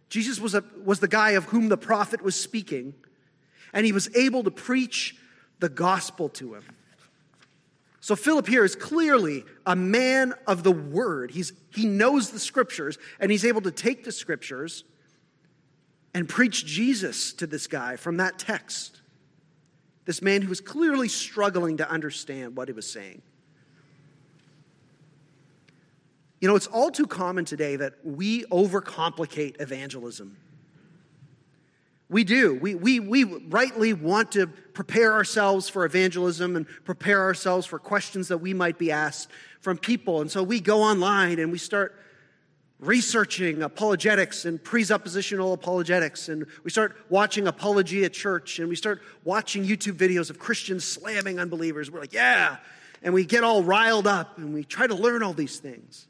Jesus 0.08 0.40
was, 0.40 0.56
a, 0.56 0.64
was 0.82 0.98
the 0.98 1.06
guy 1.06 1.30
of 1.30 1.44
whom 1.44 1.68
the 1.68 1.76
prophet 1.76 2.20
was 2.20 2.34
speaking, 2.34 2.94
and 3.74 3.84
he 3.84 3.92
was 3.92 4.08
able 4.16 4.44
to 4.44 4.50
preach 4.50 5.16
the 5.58 5.68
gospel 5.68 6.30
to 6.30 6.54
him. 6.54 6.64
So 8.00 8.16
Philip 8.16 8.46
here 8.46 8.64
is 8.64 8.76
clearly 8.76 9.44
a 9.66 9.74
man 9.74 10.34
of 10.46 10.62
the 10.62 10.72
word. 10.72 11.30
He's, 11.30 11.52
he 11.74 11.86
knows 11.86 12.30
the 12.30 12.38
scriptures, 12.38 12.98
and 13.18 13.30
he's 13.30 13.44
able 13.44 13.62
to 13.62 13.70
take 13.70 14.04
the 14.04 14.12
scriptures 14.12 14.84
and 16.14 16.28
preach 16.28 16.64
Jesus 16.64 17.32
to 17.34 17.46
this 17.46 17.66
guy 17.66 17.96
from 17.96 18.18
that 18.18 18.38
text. 18.38 19.00
This 20.04 20.22
man 20.22 20.42
who 20.42 20.48
was 20.48 20.60
clearly 20.60 21.08
struggling 21.08 21.78
to 21.78 21.90
understand 21.90 22.56
what 22.56 22.68
he 22.68 22.72
was 22.72 22.88
saying. 22.88 23.22
You 26.40 26.48
know, 26.48 26.56
it's 26.56 26.66
all 26.66 26.90
too 26.90 27.06
common 27.06 27.46
today 27.46 27.76
that 27.76 27.94
we 28.04 28.44
overcomplicate 28.44 29.62
evangelism. 29.62 30.36
We 32.08 32.24
do. 32.24 32.54
We, 32.54 32.74
we, 32.74 33.00
we 33.00 33.24
rightly 33.24 33.92
want 33.92 34.32
to 34.32 34.46
prepare 34.46 35.12
ourselves 35.12 35.68
for 35.68 35.84
evangelism 35.84 36.56
and 36.56 36.66
prepare 36.84 37.22
ourselves 37.22 37.66
for 37.66 37.78
questions 37.78 38.28
that 38.28 38.38
we 38.38 38.52
might 38.52 38.78
be 38.78 38.92
asked 38.92 39.30
from 39.60 39.78
people. 39.78 40.20
And 40.20 40.30
so 40.30 40.42
we 40.42 40.60
go 40.60 40.82
online 40.82 41.38
and 41.38 41.50
we 41.50 41.58
start 41.58 41.98
researching 42.78 43.62
apologetics 43.62 44.44
and 44.44 44.62
presuppositional 44.62 45.54
apologetics, 45.54 46.28
and 46.28 46.46
we 46.62 46.70
start 46.70 46.96
watching 47.08 47.46
Apologia 47.46 48.10
Church, 48.10 48.58
and 48.58 48.68
we 48.68 48.76
start 48.76 49.00
watching 49.24 49.64
YouTube 49.64 49.96
videos 49.96 50.28
of 50.28 50.38
Christians 50.38 50.84
slamming 50.84 51.38
unbelievers. 51.38 51.90
We're 51.90 52.00
like, 52.00 52.12
yeah. 52.12 52.58
And 53.02 53.14
we 53.14 53.24
get 53.24 53.44
all 53.44 53.62
riled 53.62 54.06
up 54.06 54.38
and 54.38 54.54
we 54.54 54.64
try 54.64 54.86
to 54.86 54.94
learn 54.94 55.22
all 55.22 55.34
these 55.34 55.58
things. 55.58 56.06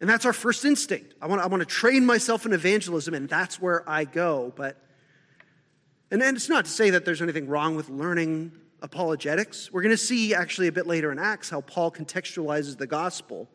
And 0.00 0.08
that's 0.08 0.24
our 0.24 0.32
first 0.32 0.64
instinct. 0.64 1.14
I 1.20 1.26
want, 1.26 1.42
I 1.42 1.46
want 1.46 1.60
to 1.60 1.66
train 1.66 2.06
myself 2.06 2.46
in 2.46 2.52
evangelism, 2.52 3.12
and 3.12 3.28
that's 3.28 3.60
where 3.60 3.88
I 3.88 4.04
go. 4.04 4.52
But, 4.56 4.82
and, 6.10 6.22
and 6.22 6.36
it's 6.36 6.48
not 6.48 6.64
to 6.64 6.70
say 6.70 6.90
that 6.90 7.04
there's 7.04 7.20
anything 7.20 7.48
wrong 7.48 7.76
with 7.76 7.90
learning 7.90 8.52
apologetics. 8.80 9.70
We're 9.70 9.82
going 9.82 9.92
to 9.92 9.98
see 9.98 10.34
actually 10.34 10.68
a 10.68 10.72
bit 10.72 10.86
later 10.86 11.12
in 11.12 11.18
Acts 11.18 11.50
how 11.50 11.60
Paul 11.60 11.90
contextualizes 11.90 12.78
the 12.78 12.86
gospel, 12.86 13.48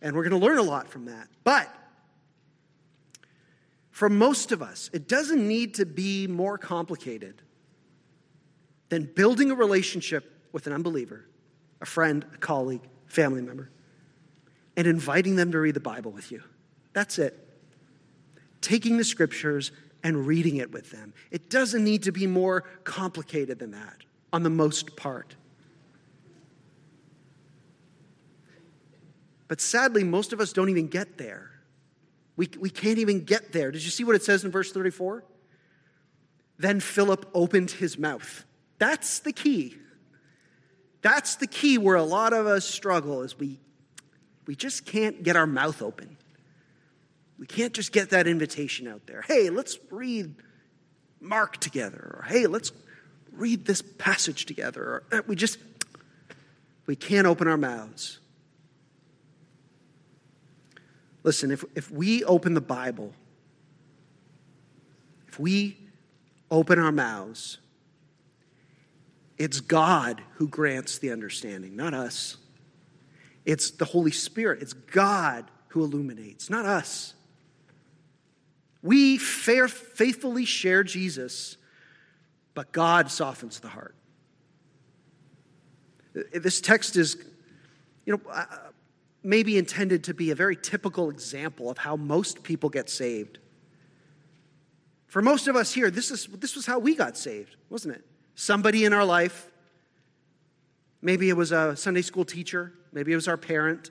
and 0.00 0.14
we're 0.14 0.28
going 0.28 0.40
to 0.40 0.46
learn 0.46 0.58
a 0.58 0.62
lot 0.62 0.88
from 0.88 1.06
that. 1.06 1.28
But 1.42 1.68
for 3.90 4.08
most 4.08 4.52
of 4.52 4.62
us, 4.62 4.90
it 4.92 5.08
doesn't 5.08 5.46
need 5.46 5.74
to 5.74 5.84
be 5.84 6.28
more 6.28 6.58
complicated 6.58 7.42
than 8.88 9.02
building 9.04 9.50
a 9.50 9.54
relationship 9.56 10.32
with 10.52 10.68
an 10.68 10.72
unbeliever, 10.72 11.26
a 11.80 11.86
friend, 11.86 12.24
a 12.32 12.38
colleague, 12.38 12.88
family 13.06 13.42
member, 13.42 13.72
and 14.78 14.86
inviting 14.86 15.34
them 15.34 15.50
to 15.50 15.58
read 15.58 15.74
the 15.74 15.80
Bible 15.80 16.12
with 16.12 16.30
you. 16.30 16.40
That's 16.92 17.18
it. 17.18 17.36
Taking 18.60 18.96
the 18.96 19.04
scriptures 19.04 19.72
and 20.04 20.24
reading 20.24 20.56
it 20.56 20.70
with 20.70 20.92
them. 20.92 21.12
It 21.32 21.50
doesn't 21.50 21.82
need 21.82 22.04
to 22.04 22.12
be 22.12 22.28
more 22.28 22.62
complicated 22.84 23.58
than 23.58 23.72
that 23.72 23.96
on 24.32 24.44
the 24.44 24.50
most 24.50 24.96
part. 24.96 25.34
But 29.48 29.60
sadly, 29.60 30.04
most 30.04 30.32
of 30.32 30.40
us 30.40 30.52
don't 30.52 30.68
even 30.68 30.86
get 30.86 31.18
there. 31.18 31.50
We, 32.36 32.48
we 32.60 32.70
can't 32.70 32.98
even 32.98 33.24
get 33.24 33.50
there. 33.52 33.72
Did 33.72 33.82
you 33.82 33.90
see 33.90 34.04
what 34.04 34.14
it 34.14 34.22
says 34.22 34.44
in 34.44 34.52
verse 34.52 34.70
34? 34.70 35.24
Then 36.56 36.78
Philip 36.78 37.28
opened 37.34 37.72
his 37.72 37.98
mouth. 37.98 38.44
That's 38.78 39.18
the 39.18 39.32
key. 39.32 39.74
That's 41.02 41.34
the 41.34 41.48
key 41.48 41.78
where 41.78 41.96
a 41.96 42.04
lot 42.04 42.32
of 42.32 42.46
us 42.46 42.64
struggle 42.64 43.22
is 43.22 43.36
we, 43.36 43.58
we 44.48 44.56
just 44.56 44.86
can't 44.86 45.22
get 45.22 45.36
our 45.36 45.46
mouth 45.46 45.82
open. 45.82 46.16
We 47.38 47.46
can't 47.46 47.74
just 47.74 47.92
get 47.92 48.10
that 48.10 48.26
invitation 48.26 48.88
out 48.88 49.06
there. 49.06 49.20
Hey, 49.20 49.50
let's 49.50 49.78
read 49.90 50.34
Mark 51.20 51.58
together. 51.58 52.16
Or 52.18 52.24
hey, 52.26 52.46
let's 52.46 52.72
read 53.32 53.66
this 53.66 53.82
passage 53.82 54.46
together. 54.46 55.02
Uh, 55.12 55.20
we 55.26 55.36
just, 55.36 55.58
we 56.86 56.96
can't 56.96 57.26
open 57.26 57.46
our 57.46 57.58
mouths. 57.58 58.20
Listen, 61.24 61.50
if, 61.50 61.62
if 61.74 61.90
we 61.90 62.24
open 62.24 62.54
the 62.54 62.62
Bible, 62.62 63.12
if 65.28 65.38
we 65.38 65.76
open 66.50 66.78
our 66.78 66.90
mouths, 66.90 67.58
it's 69.36 69.60
God 69.60 70.22
who 70.36 70.48
grants 70.48 70.96
the 70.96 71.12
understanding, 71.12 71.76
not 71.76 71.92
us. 71.92 72.38
It's 73.48 73.72
the 73.72 73.84
Holy 73.84 74.12
Spirit. 74.12 74.62
It's 74.62 74.74
God 74.74 75.50
who 75.70 75.82
illuminates, 75.82 76.48
not 76.48 76.64
us. 76.64 77.14
We 78.80 79.18
fair, 79.18 79.66
faithfully 79.66 80.44
share 80.44 80.84
Jesus 80.84 81.56
but 82.58 82.72
God 82.72 83.08
softens 83.08 83.60
the 83.60 83.68
heart. 83.68 83.94
This 86.34 86.60
text 86.60 86.96
is, 86.96 87.16
you 88.04 88.14
know, 88.14 88.20
uh, 88.28 88.46
maybe 89.22 89.56
intended 89.56 90.02
to 90.02 90.12
be 90.12 90.32
a 90.32 90.34
very 90.34 90.56
typical 90.56 91.08
example 91.08 91.70
of 91.70 91.78
how 91.78 91.94
most 91.94 92.42
people 92.42 92.68
get 92.68 92.90
saved. 92.90 93.38
For 95.06 95.22
most 95.22 95.46
of 95.46 95.54
us 95.54 95.72
here, 95.72 95.88
this, 95.88 96.10
is, 96.10 96.26
this 96.32 96.56
was 96.56 96.66
how 96.66 96.80
we 96.80 96.96
got 96.96 97.16
saved, 97.16 97.54
wasn't 97.70 97.94
it? 97.94 98.04
Somebody 98.34 98.84
in 98.84 98.92
our 98.92 99.04
life, 99.04 99.52
maybe 101.00 101.28
it 101.28 101.36
was 101.36 101.52
a 101.52 101.76
Sunday 101.76 102.02
school 102.02 102.24
teacher, 102.24 102.72
maybe 102.92 103.12
it 103.12 103.16
was 103.16 103.28
our 103.28 103.36
parent 103.36 103.90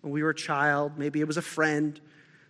when 0.00 0.12
we 0.12 0.22
were 0.22 0.30
a 0.30 0.34
child, 0.34 0.98
maybe 0.98 1.20
it 1.20 1.26
was 1.26 1.36
a 1.36 1.42
friend, 1.42 2.00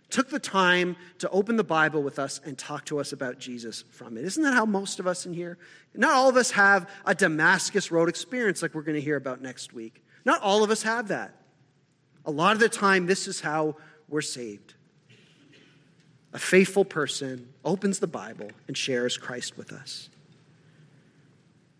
took 0.09 0.29
the 0.29 0.39
time 0.39 0.95
to 1.19 1.29
open 1.29 1.55
the 1.55 1.63
Bible 1.63 2.01
with 2.01 2.19
us 2.19 2.39
and 2.45 2.57
talk 2.57 2.85
to 2.85 2.99
us 2.99 3.11
about 3.11 3.39
Jesus 3.39 3.83
from 3.91 4.17
it. 4.17 4.23
Isn't 4.23 4.43
that 4.43 4.53
how 4.53 4.65
most 4.65 4.99
of 4.99 5.07
us 5.07 5.25
in 5.25 5.33
here? 5.33 5.57
Not 5.93 6.13
all 6.13 6.29
of 6.29 6.37
us 6.37 6.51
have 6.51 6.89
a 7.05 7.15
Damascus 7.15 7.91
Road 7.91 8.09
experience 8.09 8.61
like 8.61 8.73
we're 8.73 8.83
going 8.83 8.95
to 8.95 9.01
hear 9.01 9.15
about 9.15 9.41
next 9.41 9.73
week. 9.73 10.03
Not 10.23 10.41
all 10.41 10.63
of 10.63 10.71
us 10.71 10.83
have 10.83 11.09
that. 11.09 11.33
A 12.25 12.31
lot 12.31 12.53
of 12.53 12.59
the 12.59 12.69
time, 12.69 13.05
this 13.05 13.27
is 13.27 13.41
how 13.41 13.75
we're 14.07 14.21
saved. 14.21 14.75
A 16.33 16.39
faithful 16.39 16.85
person 16.85 17.53
opens 17.65 17.99
the 17.99 18.07
Bible 18.07 18.51
and 18.67 18.77
shares 18.77 19.17
Christ 19.17 19.57
with 19.57 19.73
us. 19.73 20.09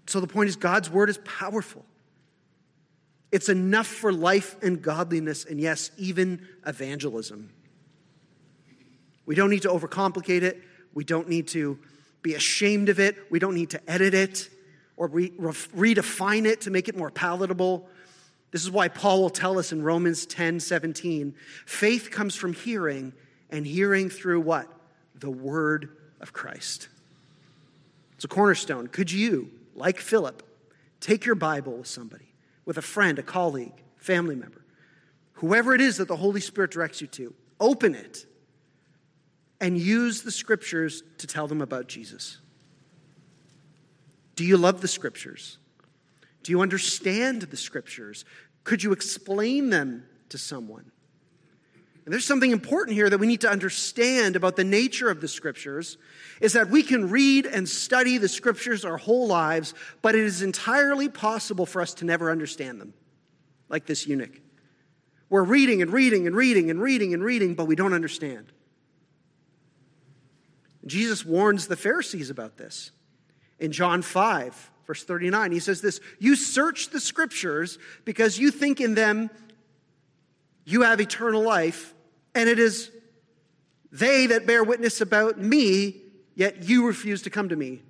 So 0.08 0.20
the 0.20 0.28
point 0.28 0.50
is, 0.50 0.56
God's 0.56 0.90
word 0.90 1.10
is 1.10 1.20
powerful. 1.20 1.86
It's 3.32 3.50
enough 3.50 3.88
for 3.88 4.14
life 4.14 4.56
and 4.64 4.82
godliness, 4.82 5.46
and 5.46 5.60
yes, 5.60 5.92
even 5.98 6.48
evangelism. 6.66 7.50
We 9.26 9.36
don't 9.36 9.50
need 9.50 9.64
to 9.64 9.70
overcomplicate 9.70 10.42
it. 10.42 10.62
We 10.94 11.04
don't 11.04 11.28
need 11.28 11.50
to 11.50 11.78
be 12.22 12.34
ashamed 12.34 12.90
of 12.90 13.00
it. 13.00 13.18
We 13.30 13.40
don't 13.40 13.56
need 13.56 13.72
to 13.72 13.92
edit 13.92 14.14
it 14.14 14.50
or 14.96 15.08
re- 15.08 15.30
redefine 15.30 16.46
it 16.46 16.62
to 16.62 16.72
make 16.72 16.90
it 16.90 16.98
more 16.98 17.12
palatable. 17.12 17.88
This 18.52 18.64
is 18.64 18.72
why 18.72 18.88
Paul 18.88 19.22
will 19.22 19.30
tell 19.30 19.60
us 19.60 19.72
in 19.72 19.84
Romans 19.84 20.26
10 20.26 20.60
17 20.60 21.36
faith 21.66 22.10
comes 22.10 22.36
from 22.36 22.54
hearing, 22.54 23.14
and 23.50 23.66
hearing 23.66 24.10
through 24.10 24.42
what? 24.42 24.68
The 25.16 25.30
word 25.30 25.96
of 26.20 26.34
Christ. 26.34 26.88
It's 28.16 28.26
a 28.26 28.28
cornerstone. 28.28 28.88
Could 28.88 29.12
you, 29.12 29.52
like 29.76 30.00
Philip, 30.00 30.44
take 31.00 31.26
your 31.26 31.36
Bible 31.36 31.74
with 31.74 31.88
somebody, 31.88 32.27
with 32.68 32.78
a 32.78 32.82
friend, 32.82 33.18
a 33.18 33.24
colleague, 33.24 33.82
family 33.96 34.36
member, 34.36 34.62
whoever 35.36 35.74
it 35.74 35.80
is 35.80 35.98
that 35.98 36.10
the 36.10 36.18
Holy 36.18 36.42
Spirit 36.42 36.70
directs 36.70 37.00
you 37.02 37.08
to, 37.08 37.34
open 37.62 37.96
it 37.96 38.26
and 39.62 39.78
use 39.78 40.22
the 40.22 40.32
scriptures 40.32 41.02
to 41.18 41.26
tell 41.26 41.48
them 41.48 41.62
about 41.62 41.88
Jesus? 41.88 42.40
Do 44.36 44.44
you 44.44 44.58
love 44.58 44.82
the 44.82 44.88
scriptures? 44.88 45.58
Do 46.44 46.52
you 46.52 46.62
understand 46.62 47.44
the 47.44 47.58
scriptures? 47.58 48.26
Could 48.66 48.84
you 48.84 48.92
explain 48.92 49.70
them 49.70 50.04
to 50.30 50.38
someone? 50.38 50.92
And 52.08 52.14
there's 52.14 52.26
something 52.26 52.52
important 52.52 52.96
here 52.96 53.10
that 53.10 53.18
we 53.18 53.28
need 53.28 53.42
to 53.42 53.50
understand 53.50 54.38
about 54.38 54.56
the 54.56 54.64
nature 54.64 55.10
of 55.10 55.20
the 55.20 55.28
scriptures 55.28 55.98
is 56.40 56.54
that 56.54 56.70
we 56.70 56.82
can 56.82 57.10
read 57.10 57.46
and 57.46 57.68
study 57.68 58.18
the 58.18 58.30
scriptures 58.30 58.86
our 58.86 58.96
whole 58.96 59.28
lives, 59.28 59.74
but 60.02 60.16
it 60.16 60.24
is 60.24 60.42
entirely 60.42 61.10
possible 61.10 61.66
for 61.66 61.82
us 61.82 61.94
to 61.96 62.06
never 62.06 62.32
understand 62.32 62.80
them, 62.80 62.94
like 63.68 63.88
this 63.88 64.08
eunuch. 64.08 64.40
We're 65.30 65.44
reading 65.44 65.82
and 65.82 65.92
reading 65.92 66.28
and 66.28 66.34
reading 66.34 66.70
and 66.70 66.82
reading 66.82 67.14
and 67.14 67.22
reading, 67.22 67.56
but 67.56 67.66
we 67.66 67.76
don't 67.76 67.92
understand. 67.92 68.54
Jesus 70.86 71.26
warns 71.26 71.68
the 71.68 71.76
Pharisees 71.76 72.30
about 72.30 72.56
this. 72.56 72.92
In 73.60 73.74
John 73.74 74.02
5, 74.02 74.72
verse 74.86 75.04
39, 75.04 75.52
he 75.52 75.60
says 75.60 75.82
this 75.82 76.00
You 76.20 76.38
search 76.38 76.92
the 76.92 77.02
scriptures 77.02 77.78
because 78.06 78.40
you 78.40 78.50
think 78.50 78.80
in 78.80 78.96
them 78.96 79.30
you 80.64 80.84
have 80.84 81.02
eternal 81.02 81.42
life, 81.42 81.94
and 82.38 82.48
it 82.48 82.60
is 82.60 82.92
they 83.92 84.28
that 84.28 84.46
bear 84.46 84.64
witness 84.64 85.02
about 85.02 85.40
me, 85.40 85.96
yet 86.36 86.64
you 86.70 86.86
refuse 86.86 87.24
to 87.24 87.32
come 87.32 87.50
to 87.50 87.56
me 87.56 87.82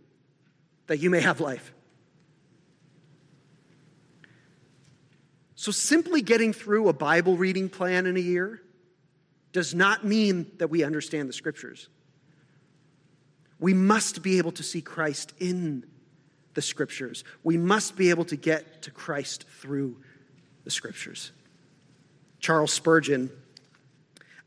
that 0.88 1.00
you 1.00 1.10
may 1.10 1.20
have 1.20 1.42
life. 1.42 1.74
So, 5.56 5.72
simply 5.72 6.22
getting 6.22 6.54
through 6.54 6.88
a 6.88 6.94
Bible 6.94 7.36
reading 7.36 7.68
plan 7.68 8.06
in 8.06 8.16
a 8.16 8.22
year 8.22 8.62
does 9.52 9.76
not 9.76 10.06
mean 10.06 10.50
that 10.60 10.70
we 10.70 10.82
understand 10.84 11.28
the 11.28 11.34
scriptures. 11.34 11.90
We 13.60 13.74
must 13.74 14.22
be 14.22 14.38
able 14.38 14.54
to 14.54 14.64
see 14.64 14.82
Christ 14.82 15.34
in 15.40 15.86
the 16.54 16.62
scriptures. 16.62 17.26
We 17.44 17.58
must 17.58 17.98
be 17.98 18.12
able 18.12 18.26
to 18.26 18.38
get 18.38 18.84
to 18.84 18.92
Christ 18.92 19.46
through 19.60 19.98
the 20.64 20.72
scriptures. 20.72 21.32
Charles 22.40 22.72
Spurgeon 22.72 23.30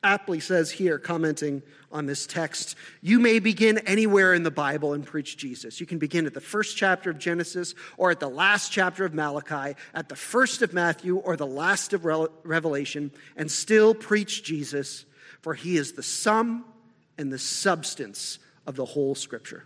aptly 0.03 0.41
says 0.41 0.71
here, 0.71 0.99
commenting 0.99 1.63
on 1.93 2.07
this 2.07 2.27
text, 2.27 2.77
you 3.03 3.19
may 3.19 3.39
begin 3.39 3.79
anywhere 3.79 4.33
in 4.33 4.43
the 4.43 4.51
Bible 4.51 4.93
and 4.95 5.05
preach 5.05 5.37
Jesus. 5.37 5.81
You 5.81 5.87
can 5.87 5.99
begin 5.99 6.27
at 6.27 6.35
the 6.35 6.41
first 6.41 6.77
chapter 6.77 7.11
of 7.11 7.19
Genesis 7.19 7.75
or 7.97 8.11
at 8.11 8.21
the 8.21 8.29
last 8.29 8.73
chapter 8.73 9.05
of 9.05 9.13
Malachi, 9.13 9.77
at 9.93 10.09
the 10.09 10.17
first 10.17 10.63
of 10.63 10.73
Matthew 10.73 11.17
or 11.17 11.37
the 11.37 11.47
last 11.47 11.93
of 11.93 12.05
Revelation, 12.05 13.11
and 13.37 13.51
still 13.51 13.95
preach 13.95 14.43
Jesus, 14.43 15.05
for 15.43 15.55
he 15.55 15.77
is 15.77 15.93
the 15.93 16.03
sum 16.03 16.65
and 17.19 17.33
the 17.33 17.39
substance 17.39 18.39
of 18.67 18.77
the 18.77 18.85
whole 18.85 19.15
scripture. 19.15 19.65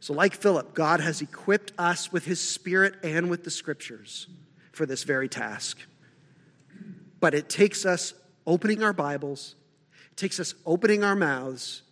So, 0.00 0.14
like 0.14 0.34
Philip, 0.34 0.74
God 0.74 1.00
has 1.00 1.20
equipped 1.20 1.72
us 1.76 2.12
with 2.12 2.24
his 2.24 2.40
spirit 2.40 2.94
and 3.02 3.28
with 3.28 3.42
the 3.42 3.50
scriptures 3.50 4.28
for 4.72 4.86
this 4.86 5.02
very 5.02 5.28
task. 5.28 5.78
But 7.18 7.34
it 7.34 7.48
takes 7.48 7.84
us 7.84 8.14
opening 8.48 8.82
our 8.82 8.94
Bibles, 8.94 9.54
it 10.10 10.16
takes 10.16 10.40
us 10.40 10.54
opening 10.64 11.04
our 11.04 11.14
mouths 11.14 11.82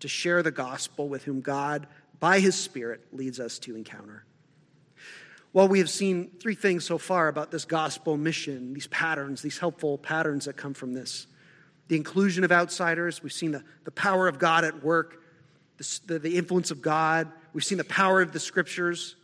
to 0.00 0.06
share 0.06 0.42
the 0.42 0.50
gospel 0.50 1.08
with 1.08 1.24
whom 1.24 1.40
God, 1.40 1.86
by 2.20 2.40
his 2.40 2.54
Spirit, 2.54 3.00
leads 3.10 3.40
us 3.40 3.58
to 3.60 3.74
encounter. 3.74 4.24
Well, 5.54 5.66
we 5.66 5.78
have 5.78 5.88
seen 5.88 6.30
three 6.40 6.56
things 6.56 6.84
so 6.84 6.98
far 6.98 7.28
about 7.28 7.50
this 7.50 7.64
gospel 7.64 8.18
mission, 8.18 8.74
these 8.74 8.88
patterns, 8.88 9.40
these 9.40 9.56
helpful 9.56 9.96
patterns 9.96 10.44
that 10.44 10.56
come 10.58 10.74
from 10.74 10.92
this. 10.92 11.26
The 11.88 11.96
inclusion 11.96 12.44
of 12.44 12.52
outsiders, 12.52 13.22
we've 13.22 13.32
seen 13.32 13.52
the, 13.52 13.64
the 13.84 13.90
power 13.90 14.28
of 14.28 14.38
God 14.38 14.64
at 14.64 14.84
work, 14.84 15.22
the, 15.78 16.00
the, 16.06 16.18
the 16.18 16.36
influence 16.36 16.70
of 16.70 16.82
God, 16.82 17.30
we've 17.54 17.64
seen 17.64 17.78
the 17.78 17.84
power 17.84 18.20
of 18.20 18.32
the 18.32 18.40
scriptures. 18.40 19.16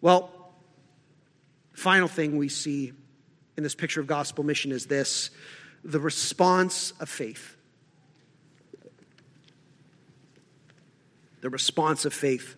Well, 0.00 0.52
final 1.72 2.06
thing 2.06 2.38
we 2.38 2.48
see 2.48 2.92
in 3.58 3.64
this 3.64 3.74
picture 3.74 4.00
of 4.00 4.06
gospel 4.06 4.44
mission 4.44 4.70
is 4.70 4.86
this 4.86 5.30
the 5.84 5.98
response 5.98 6.92
of 7.00 7.08
faith. 7.08 7.56
The 11.40 11.50
response 11.50 12.04
of 12.04 12.14
faith. 12.14 12.54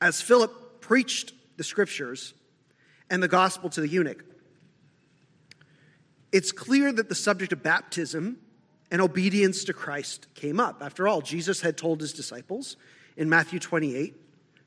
As 0.00 0.22
Philip 0.22 0.80
preached 0.80 1.34
the 1.58 1.64
scriptures 1.64 2.32
and 3.10 3.22
the 3.22 3.28
gospel 3.28 3.68
to 3.70 3.82
the 3.82 3.88
eunuch, 3.88 4.24
it's 6.32 6.52
clear 6.52 6.90
that 6.90 7.10
the 7.10 7.14
subject 7.14 7.52
of 7.52 7.62
baptism 7.62 8.38
and 8.90 9.02
obedience 9.02 9.64
to 9.64 9.74
Christ 9.74 10.26
came 10.34 10.58
up. 10.58 10.82
After 10.82 11.06
all, 11.06 11.20
Jesus 11.20 11.60
had 11.60 11.76
told 11.76 12.00
his 12.00 12.14
disciples 12.14 12.76
in 13.16 13.28
Matthew 13.28 13.58
28, 13.58 14.14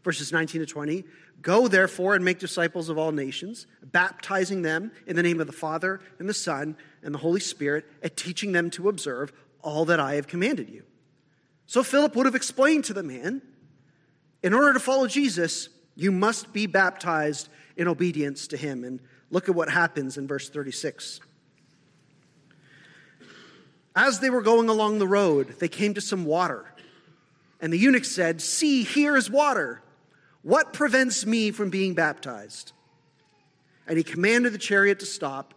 verses 0.04 0.32
19 0.32 0.62
to 0.62 0.68
20, 0.68 1.04
Go 1.44 1.68
therefore 1.68 2.16
and 2.16 2.26
make 2.26 2.40
disciples 2.40 2.90
of 2.90 2.98
all 2.98 3.12
nations, 3.12 3.68
baptizing 3.84 4.64
them 4.64 4.92
in 5.06 5.16
the 5.16 5.22
name 5.22 5.40
of 5.40 5.46
the 5.46 5.54
Father 5.54 6.00
and 6.18 6.28
the 6.28 6.34
Son 6.34 6.76
and 7.04 7.14
the 7.14 7.20
Holy 7.20 7.42
Spirit, 7.42 7.86
and 8.02 8.16
teaching 8.16 8.54
them 8.54 8.72
to 8.72 8.90
observe 8.90 9.32
all 9.62 9.86
that 9.86 10.00
I 10.00 10.16
have 10.16 10.28
commanded 10.28 10.70
you. 10.70 10.84
So 11.68 11.84
Philip 11.84 12.16
would 12.16 12.26
have 12.26 12.36
explained 12.36 12.86
to 12.86 12.94
the 12.94 13.04
man 13.04 13.42
in 14.42 14.54
order 14.54 14.74
to 14.74 14.80
follow 14.80 15.08
Jesus, 15.08 15.70
you 15.96 16.12
must 16.12 16.54
be 16.54 16.66
baptized 16.66 17.50
in 17.78 17.88
obedience 17.88 18.48
to 18.48 18.58
him. 18.58 18.84
And 18.84 19.00
look 19.30 19.50
at 19.50 19.56
what 19.56 19.70
happens 19.70 20.18
in 20.18 20.28
verse 20.28 20.50
36. 20.50 21.20
As 23.96 24.20
they 24.20 24.30
were 24.30 24.42
going 24.42 24.70
along 24.70 25.00
the 25.00 25.08
road, 25.08 25.56
they 25.60 25.68
came 25.68 25.94
to 25.94 26.02
some 26.02 26.26
water. 26.26 26.66
And 27.62 27.72
the 27.72 27.78
eunuch 27.78 28.06
said, 28.06 28.42
See, 28.42 28.84
here 28.84 29.16
is 29.16 29.30
water. 29.30 29.83
What 30.44 30.74
prevents 30.74 31.26
me 31.26 31.52
from 31.52 31.70
being 31.70 31.94
baptized? 31.94 32.74
And 33.88 33.98
he 33.98 34.04
commanded 34.04 34.54
the 34.54 34.58
chariot 34.58 35.00
to 35.00 35.06
stop, 35.06 35.54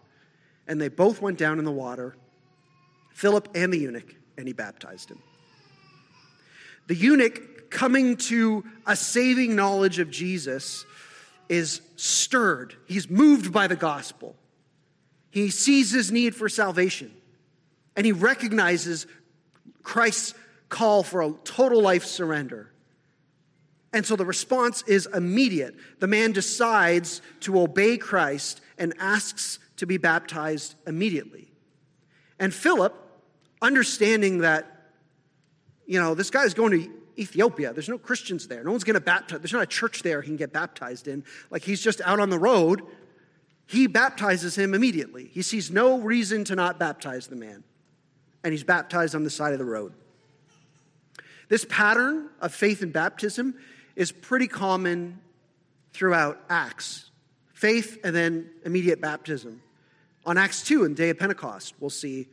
and 0.67 0.81
they 0.81 0.89
both 0.89 1.21
went 1.21 1.39
down 1.39 1.59
in 1.59 1.65
the 1.65 1.73
water, 1.73 2.17
Philip 3.13 3.49
and 3.55 3.73
the 3.73 3.79
eunuch, 3.79 4.15
and 4.39 4.47
he 4.47 4.53
baptized 4.53 5.11
him. 5.11 5.19
The 6.87 6.95
eunuch, 6.95 7.69
coming 7.71 8.17
to 8.17 8.65
a 8.87 8.95
saving 8.95 9.57
knowledge 9.57 9.99
of 9.99 10.11
Jesus, 10.11 10.87
is 11.49 11.81
stirred. 11.97 12.75
He's 12.87 13.11
moved 13.11 13.53
by 13.53 13.67
the 13.67 13.77
gospel. 13.77 14.37
He 15.31 15.51
sees 15.51 15.91
his 15.91 16.13
need 16.13 16.35
for 16.35 16.49
salvation, 16.49 17.13
and 17.97 18.07
he 18.07 18.13
recognizes 18.13 19.07
Christ's 19.83 20.35
call 20.69 21.03
for 21.03 21.23
a 21.23 21.33
total 21.45 21.81
life 21.81 22.05
surrender. 22.05 22.71
And 23.93 24.05
so 24.05 24.17
the 24.17 24.25
response 24.25 24.83
is 24.87 25.09
immediate. 25.15 25.75
The 26.01 26.07
man 26.07 26.33
decides 26.33 27.23
to 27.41 27.61
obey 27.61 27.97
Christ 27.97 28.61
and 28.79 28.95
asks 28.99 29.59
to 29.77 29.87
be 29.87 29.97
baptized 29.97 30.75
immediately. 30.87 31.51
And 32.39 32.53
Philip, 32.53 32.95
understanding 33.63 34.39
that, 34.39 34.91
you 35.87 35.99
know, 35.99 36.15
this 36.15 36.31
guy 36.31 36.45
is 36.45 36.55
going 36.55 36.73
to 36.73 36.91
Ethiopia. 37.19 37.73
There's 37.73 37.89
no 37.89 37.99
Christians 37.99 38.49
there. 38.49 38.63
No 38.63 38.71
one's 38.71 38.85
going 38.85 38.95
to 38.95 39.01
baptize. 39.01 39.41
There's 39.41 39.53
not 39.53 39.63
a 39.63 39.67
church 39.67 40.03
there 40.03 40.21
he 40.21 40.29
can 40.29 40.37
get 40.37 40.53
baptized 40.53 41.09
in. 41.09 41.25
Like 41.51 41.63
he's 41.63 41.81
just 41.81 42.01
out 42.03 42.21
on 42.21 42.31
the 42.31 42.39
road. 42.39 42.83
He 43.67 43.87
baptizes 43.87 44.57
him 44.57 44.75
immediately. 44.75 45.31
He 45.33 45.43
sees 45.43 45.71
no 45.71 45.99
reason 45.99 46.45
to 46.45 46.55
not 46.55 46.79
baptize 46.79 47.27
the 47.27 47.37
man. 47.37 47.65
And 48.45 48.53
he's 48.53 48.65
baptized 48.65 49.15
on 49.15 49.25
the 49.25 49.31
side 49.31 49.53
of 49.53 49.59
the 49.59 49.65
road. 49.65 49.95
This 51.49 51.65
pattern 51.69 52.29
of 52.41 52.55
faith 52.55 52.83
and 52.83 52.93
baptism 52.93 53.55
is 53.97 54.13
pretty 54.13 54.47
common 54.47 55.21
throughout 55.93 56.41
Acts 56.49 57.11
faith 57.57 57.99
and 58.05 58.15
then 58.15 58.51
immediate 58.67 59.01
baptism. 59.01 59.63
On 60.27 60.37
Acts 60.37 60.63
2, 60.65 60.85
in 60.85 60.93
the 60.93 60.97
day 60.97 61.09
of 61.09 61.19
Pentecost, 61.19 61.73
we'll 61.81 61.89
see 61.89 62.29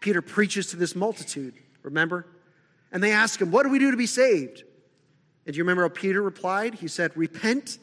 Peter 0.00 0.20
preaches 0.20 0.66
to 0.68 0.76
this 0.76 0.96
multitude, 0.96 1.54
remember? 1.82 2.26
And 2.90 3.00
they 3.00 3.12
ask 3.12 3.40
him, 3.40 3.52
What 3.52 3.62
do 3.62 3.68
we 3.68 3.78
do 3.78 3.92
to 3.92 3.96
be 3.96 4.06
saved? 4.06 4.64
And 5.44 5.54
do 5.54 5.56
you 5.56 5.62
remember 5.62 5.82
how 5.82 5.88
Peter 5.88 6.20
replied? 6.20 6.74
He 6.74 6.88
said, 6.88 7.16
Repent 7.16 7.78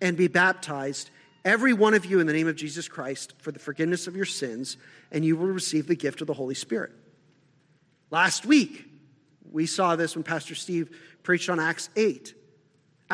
and 0.00 0.16
be 0.16 0.28
baptized, 0.28 1.10
every 1.44 1.72
one 1.72 1.94
of 1.94 2.04
you, 2.04 2.20
in 2.20 2.26
the 2.28 2.32
name 2.32 2.46
of 2.46 2.54
Jesus 2.54 2.86
Christ, 2.86 3.34
for 3.38 3.50
the 3.50 3.58
forgiveness 3.58 4.06
of 4.06 4.14
your 4.14 4.24
sins, 4.24 4.76
and 5.10 5.24
you 5.24 5.36
will 5.36 5.48
receive 5.48 5.88
the 5.88 5.96
gift 5.96 6.20
of 6.20 6.28
the 6.28 6.34
Holy 6.34 6.54
Spirit. 6.54 6.92
Last 8.10 8.46
week, 8.46 8.84
we 9.50 9.66
saw 9.66 9.96
this 9.96 10.14
when 10.14 10.22
Pastor 10.22 10.54
Steve 10.54 10.96
preached 11.24 11.48
on 11.48 11.58
Acts 11.58 11.88
8. 11.96 12.34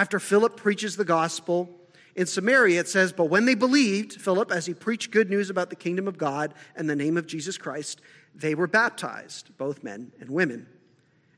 After 0.00 0.18
Philip 0.18 0.56
preaches 0.56 0.96
the 0.96 1.04
gospel 1.04 1.68
in 2.16 2.24
Samaria, 2.24 2.80
it 2.80 2.88
says, 2.88 3.12
But 3.12 3.26
when 3.26 3.44
they 3.44 3.54
believed 3.54 4.14
Philip 4.14 4.50
as 4.50 4.64
he 4.64 4.72
preached 4.72 5.10
good 5.10 5.28
news 5.28 5.50
about 5.50 5.68
the 5.68 5.76
kingdom 5.76 6.08
of 6.08 6.16
God 6.16 6.54
and 6.74 6.88
the 6.88 6.96
name 6.96 7.18
of 7.18 7.26
Jesus 7.26 7.58
Christ, 7.58 8.00
they 8.34 8.54
were 8.54 8.66
baptized, 8.66 9.54
both 9.58 9.84
men 9.84 10.10
and 10.18 10.30
women. 10.30 10.66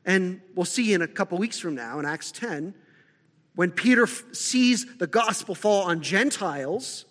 And 0.05 0.39
we'll 0.55 0.63
see 0.63 0.93
in 0.93 1.01
a 1.01 1.09
couple 1.09 1.37
weeks 1.37 1.59
from 1.59 1.75
now, 1.75 1.99
in 1.99 2.05
Acts 2.05 2.31
10, 2.31 2.73
when 3.55 3.69
Peter 3.69 4.03
f- 4.03 4.23
sees 4.31 4.85
the 4.95 5.07
gospel 5.07 5.55
fall 5.55 5.83
on 5.83 6.01
Gentiles, 6.01 7.03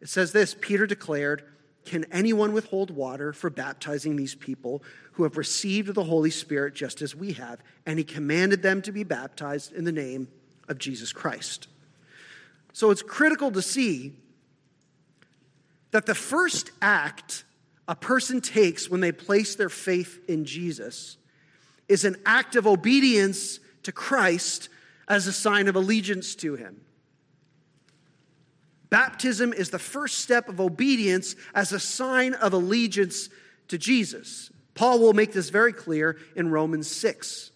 it 0.00 0.08
says 0.08 0.32
this 0.32 0.56
Peter 0.58 0.86
declared, 0.86 1.44
Can 1.84 2.06
anyone 2.10 2.54
withhold 2.54 2.90
water 2.90 3.34
for 3.34 3.50
baptizing 3.50 4.16
these 4.16 4.34
people 4.34 4.82
who 5.12 5.24
have 5.24 5.36
received 5.36 5.94
the 5.94 6.04
Holy 6.04 6.30
Spirit 6.30 6.74
just 6.74 7.02
as 7.02 7.14
we 7.14 7.32
have. 7.34 7.60
And 7.86 7.98
he 7.98 8.04
commanded 8.04 8.62
them 8.62 8.82
to 8.82 8.92
be 8.92 9.04
baptized 9.04 9.72
in 9.72 9.84
the 9.84 9.92
name 9.92 10.28
of 10.68 10.78
Jesus 10.78 11.12
Christ. 11.12 11.68
So 12.72 12.90
it's 12.90 13.02
critical 13.02 13.50
to 13.52 13.62
see 13.62 14.14
that 15.90 16.06
the 16.06 16.14
first 16.14 16.70
act 16.80 17.44
a 17.86 17.94
person 17.94 18.40
takes 18.40 18.88
when 18.88 19.00
they 19.00 19.12
place 19.12 19.54
their 19.54 19.68
faith 19.68 20.20
in 20.28 20.44
Jesus 20.44 21.18
is 21.88 22.04
an 22.04 22.16
act 22.24 22.56
of 22.56 22.66
obedience 22.66 23.58
to 23.82 23.92
Christ 23.92 24.68
as 25.08 25.26
a 25.26 25.32
sign 25.32 25.68
of 25.68 25.76
allegiance 25.76 26.34
to 26.36 26.54
him. 26.54 26.80
Baptism 28.88 29.52
is 29.52 29.70
the 29.70 29.78
first 29.78 30.18
step 30.18 30.48
of 30.48 30.60
obedience 30.60 31.34
as 31.54 31.72
a 31.72 31.80
sign 31.80 32.34
of 32.34 32.52
allegiance 32.52 33.28
to 33.68 33.78
Jesus. 33.78 34.50
Paul 34.74 35.00
will 35.00 35.12
make 35.12 35.32
this 35.32 35.50
very 35.50 35.72
clear 35.72 36.18
in 36.34 36.50
Romans 36.50 36.90
6. 36.90 37.50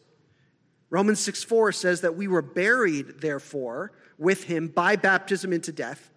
Romans 0.90 1.20
6 1.20 1.44
4 1.44 1.72
says 1.72 2.00
that 2.02 2.16
we 2.16 2.29
were 2.29 2.42
buried, 2.42 3.20
therefore, 3.20 3.92
with 4.18 4.44
him 4.44 4.68
by 4.68 4.96
baptism 4.96 5.52
into 5.52 5.72
death, 5.72 6.11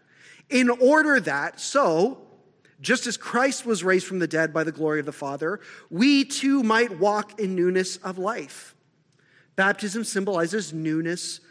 in 0.49 0.69
order 0.69 1.19
that, 1.19 1.59
so, 1.59 2.21
just 2.81 3.07
as 3.07 3.17
Christ 3.17 3.65
was 3.65 3.83
raised 3.83 4.07
from 4.07 4.19
the 4.19 4.27
dead 4.27 4.53
by 4.53 4.63
the 4.63 4.71
glory 4.71 4.99
of 4.99 5.05
the 5.05 5.12
Father, 5.12 5.59
we 5.89 6.23
too 6.23 6.63
might 6.63 6.97
walk 6.97 7.39
in 7.39 7.55
newness 7.55 7.97
of 7.97 8.17
life. 8.17 8.75
Baptism 9.55 10.05
symbolizes 10.05 10.73
newness 10.73 11.41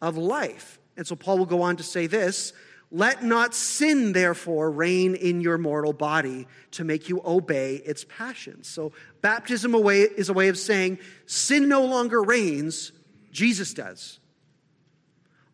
of 0.00 0.16
life. 0.16 0.78
And 0.96 1.06
so 1.06 1.16
Paul 1.16 1.38
will 1.38 1.46
go 1.46 1.62
on 1.62 1.76
to 1.76 1.82
say 1.82 2.06
this 2.06 2.52
let 2.92 3.22
not 3.22 3.54
sin, 3.54 4.12
therefore, 4.12 4.70
reign 4.70 5.14
in 5.14 5.40
your 5.40 5.58
mortal 5.58 5.92
body 5.92 6.48
to 6.72 6.84
make 6.84 7.08
you 7.08 7.22
obey 7.24 7.76
its 7.76 8.04
passions. 8.04 8.66
So, 8.66 8.92
baptism 9.22 9.74
is 9.74 10.28
a 10.28 10.32
way 10.32 10.48
of 10.48 10.58
saying 10.58 10.98
sin 11.26 11.68
no 11.68 11.84
longer 11.84 12.22
reigns, 12.22 12.90
Jesus 13.30 13.74
does. 13.74 14.18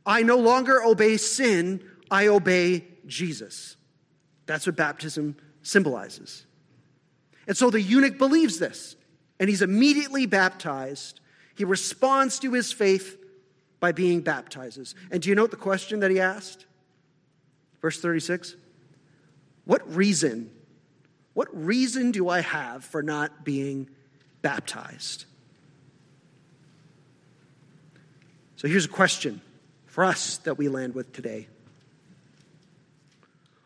I 0.07 0.23
no 0.23 0.39
longer 0.39 0.83
obey 0.83 1.17
sin, 1.19 1.83
I 2.11 2.29
obey 2.29 2.85
Jesus. 3.07 3.77
That's 4.47 4.67
what 4.67 4.77
baptism 4.77 5.37
symbolizes. 5.63 6.47
And 7.47 7.57
so 7.57 7.71
the 7.71 7.83
eunuch 7.83 8.17
believes 8.17 8.59
this, 8.59 8.97
and 9.39 9.49
he's 9.49 9.63
immediately 9.63 10.27
baptized. 10.27 11.21
He 11.55 11.65
responds 11.65 12.39
to 12.41 12.53
his 12.53 12.73
faith 12.73 13.19
by 13.81 13.93
being 13.93 14.21
baptized. 14.21 14.95
And 15.11 15.21
do 15.21 15.29
you 15.29 15.35
note 15.35 15.51
the 15.51 15.57
question 15.57 16.01
that 16.01 16.11
he 16.11 16.21
asked? 16.21 16.67
Verse 17.81 18.01
36 18.01 18.57
What 19.65 19.95
reason, 19.95 20.51
what 21.35 21.49
reason 21.53 22.11
do 22.11 22.29
I 22.29 22.41
have 22.41 22.85
for 22.85 23.03
not 23.03 23.45
being 23.45 23.89
baptized? 24.43 25.25
So 28.57 28.69
here's 28.69 28.87
a 28.87 28.89
question 28.89 29.43
for 29.87 30.05
us 30.05 30.39
that 30.39 30.57
we 30.57 30.69
land 30.69 30.95
with 30.95 31.13
today 31.13 31.49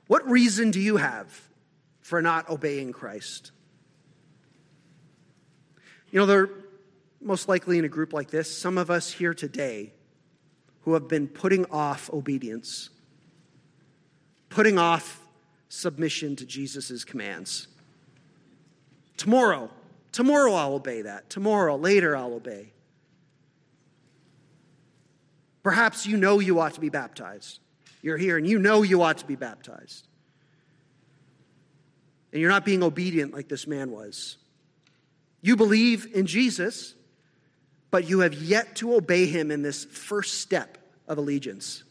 What 0.07 0.29
reason 0.29 0.71
do 0.71 0.81
you 0.81 0.97
have 0.97 1.41
for 2.01 2.21
not 2.21 2.49
obeying 2.49 2.93
Christ? 2.93 3.53
You 6.11 6.19
know, 6.19 6.27
they're 6.27 6.51
most 7.21 7.49
likely 7.49 7.79
in 7.79 7.85
a 7.85 7.89
group 7.89 8.13
like 8.13 8.31
this, 8.31 8.55
some 8.57 8.79
of 8.79 8.91
us 8.91 9.13
here 9.13 9.35
today 9.35 9.93
who 10.83 10.95
have 10.95 11.09
been 11.09 11.29
putting 11.29 11.67
off 11.67 12.11
obedience, 12.13 12.91
putting 14.51 14.79
off 14.79 15.25
submission 15.69 16.37
to 16.37 16.45
Jesus' 16.45 17.05
commands. 17.05 17.69
Tomorrow, 19.17 19.71
tomorrow 20.13 20.53
I'll 20.53 20.75
obey 20.75 21.03
that. 21.03 21.31
Tomorrow, 21.31 21.77
later 21.77 22.17
I'll 22.17 22.35
obey. 22.35 22.73
Perhaps 25.63 26.07
you 26.07 26.17
know 26.17 26.41
you 26.41 26.59
ought 26.59 26.75
to 26.75 26.81
be 26.81 26.89
baptized. 26.89 27.61
You're 28.03 28.17
here 28.17 28.37
and 28.37 28.47
you 28.47 28.59
know 28.59 28.83
you 28.83 29.03
ought 29.03 29.19
to 29.19 29.27
be 29.27 29.37
baptized. 29.37 30.07
And 32.33 32.41
you're 32.41 32.51
not 32.51 32.65
being 32.65 32.83
obedient 32.83 33.35
like 33.35 33.49
this 33.49 33.67
man 33.67 33.91
was. 33.91 34.37
You 35.43 35.57
believe 35.57 36.09
in 36.15 36.27
Jesus, 36.27 36.95
but 37.91 38.09
you 38.09 38.21
have 38.21 38.35
yet 38.35 38.77
to 38.77 38.95
obey 38.95 39.27
him 39.27 39.51
in 39.51 39.63
this 39.63 39.85
first 39.85 40.41
step 40.41 40.79
of 41.09 41.19
allegiance. 41.19 41.83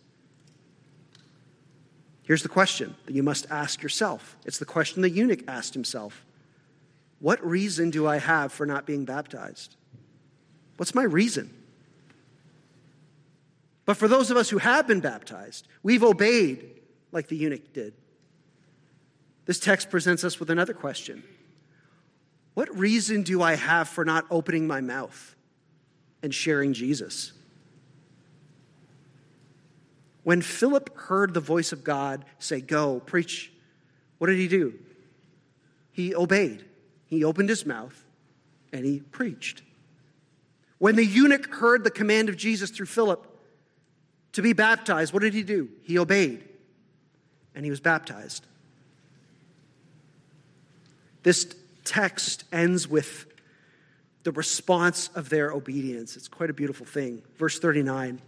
Here's 2.29 2.43
the 2.43 2.47
question 2.47 2.95
that 3.07 3.15
you 3.15 3.23
must 3.23 3.47
ask 3.49 3.81
yourself. 3.81 4.37
It's 4.45 4.59
the 4.59 4.65
question 4.65 5.01
the 5.01 5.09
eunuch 5.09 5.43
asked 5.47 5.73
himself 5.73 6.23
What 7.17 7.43
reason 7.43 7.89
do 7.89 8.05
I 8.05 8.19
have 8.19 8.53
for 8.53 8.67
not 8.67 8.85
being 8.85 9.03
baptized? 9.03 9.75
What's 10.77 10.93
my 10.93 11.01
reason? 11.01 11.51
But 13.85 13.97
for 13.97 14.07
those 14.07 14.29
of 14.29 14.37
us 14.37 14.47
who 14.47 14.59
have 14.59 14.85
been 14.85 14.99
baptized, 14.99 15.67
we've 15.81 16.03
obeyed 16.03 16.79
like 17.11 17.29
the 17.29 17.35
eunuch 17.35 17.73
did. 17.73 17.95
This 19.47 19.59
text 19.59 19.89
presents 19.89 20.23
us 20.23 20.39
with 20.39 20.51
another 20.51 20.75
question 20.75 21.23
What 22.53 22.69
reason 22.77 23.23
do 23.23 23.41
I 23.41 23.55
have 23.55 23.89
for 23.89 24.05
not 24.05 24.27
opening 24.29 24.67
my 24.67 24.81
mouth 24.81 25.35
and 26.21 26.31
sharing 26.31 26.73
Jesus? 26.73 27.33
When 30.23 30.41
Philip 30.41 30.95
heard 30.97 31.33
the 31.33 31.39
voice 31.39 31.71
of 31.71 31.83
God 31.83 32.25
say, 32.39 32.61
Go, 32.61 32.99
preach, 32.99 33.51
what 34.17 34.27
did 34.27 34.37
he 34.37 34.47
do? 34.47 34.73
He 35.91 36.13
obeyed. 36.13 36.65
He 37.07 37.23
opened 37.23 37.49
his 37.49 37.65
mouth 37.65 38.05
and 38.71 38.85
he 38.85 38.99
preached. 38.99 39.63
When 40.77 40.95
the 40.95 41.05
eunuch 41.05 41.53
heard 41.53 41.83
the 41.83 41.91
command 41.91 42.29
of 42.29 42.37
Jesus 42.37 42.69
through 42.69 42.85
Philip 42.85 43.25
to 44.33 44.41
be 44.41 44.53
baptized, 44.53 45.13
what 45.13 45.21
did 45.21 45.33
he 45.33 45.43
do? 45.43 45.69
He 45.83 45.97
obeyed 45.97 46.47
and 47.55 47.65
he 47.65 47.71
was 47.71 47.79
baptized. 47.79 48.45
This 51.23 51.53
text 51.83 52.45
ends 52.51 52.87
with 52.87 53.25
the 54.23 54.31
response 54.31 55.09
of 55.15 55.29
their 55.29 55.51
obedience. 55.51 56.15
It's 56.15 56.27
quite 56.27 56.49
a 56.49 56.53
beautiful 56.53 56.85
thing. 56.85 57.23
Verse 57.37 57.59
39 57.59 58.21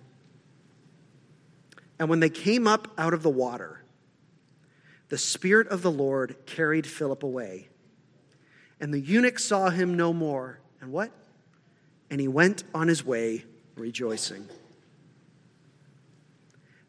And 2.01 2.09
when 2.09 2.19
they 2.19 2.31
came 2.31 2.65
up 2.65 2.87
out 2.97 3.13
of 3.13 3.21
the 3.21 3.29
water, 3.29 3.83
the 5.09 5.19
Spirit 5.19 5.67
of 5.67 5.83
the 5.83 5.91
Lord 5.91 6.35
carried 6.47 6.87
Philip 6.87 7.21
away. 7.21 7.69
And 8.79 8.91
the 8.91 8.99
eunuch 8.99 9.37
saw 9.37 9.69
him 9.69 9.95
no 9.95 10.11
more. 10.11 10.59
And 10.81 10.91
what? 10.91 11.11
And 12.09 12.19
he 12.19 12.27
went 12.27 12.63
on 12.73 12.87
his 12.87 13.05
way 13.05 13.45
rejoicing. 13.75 14.49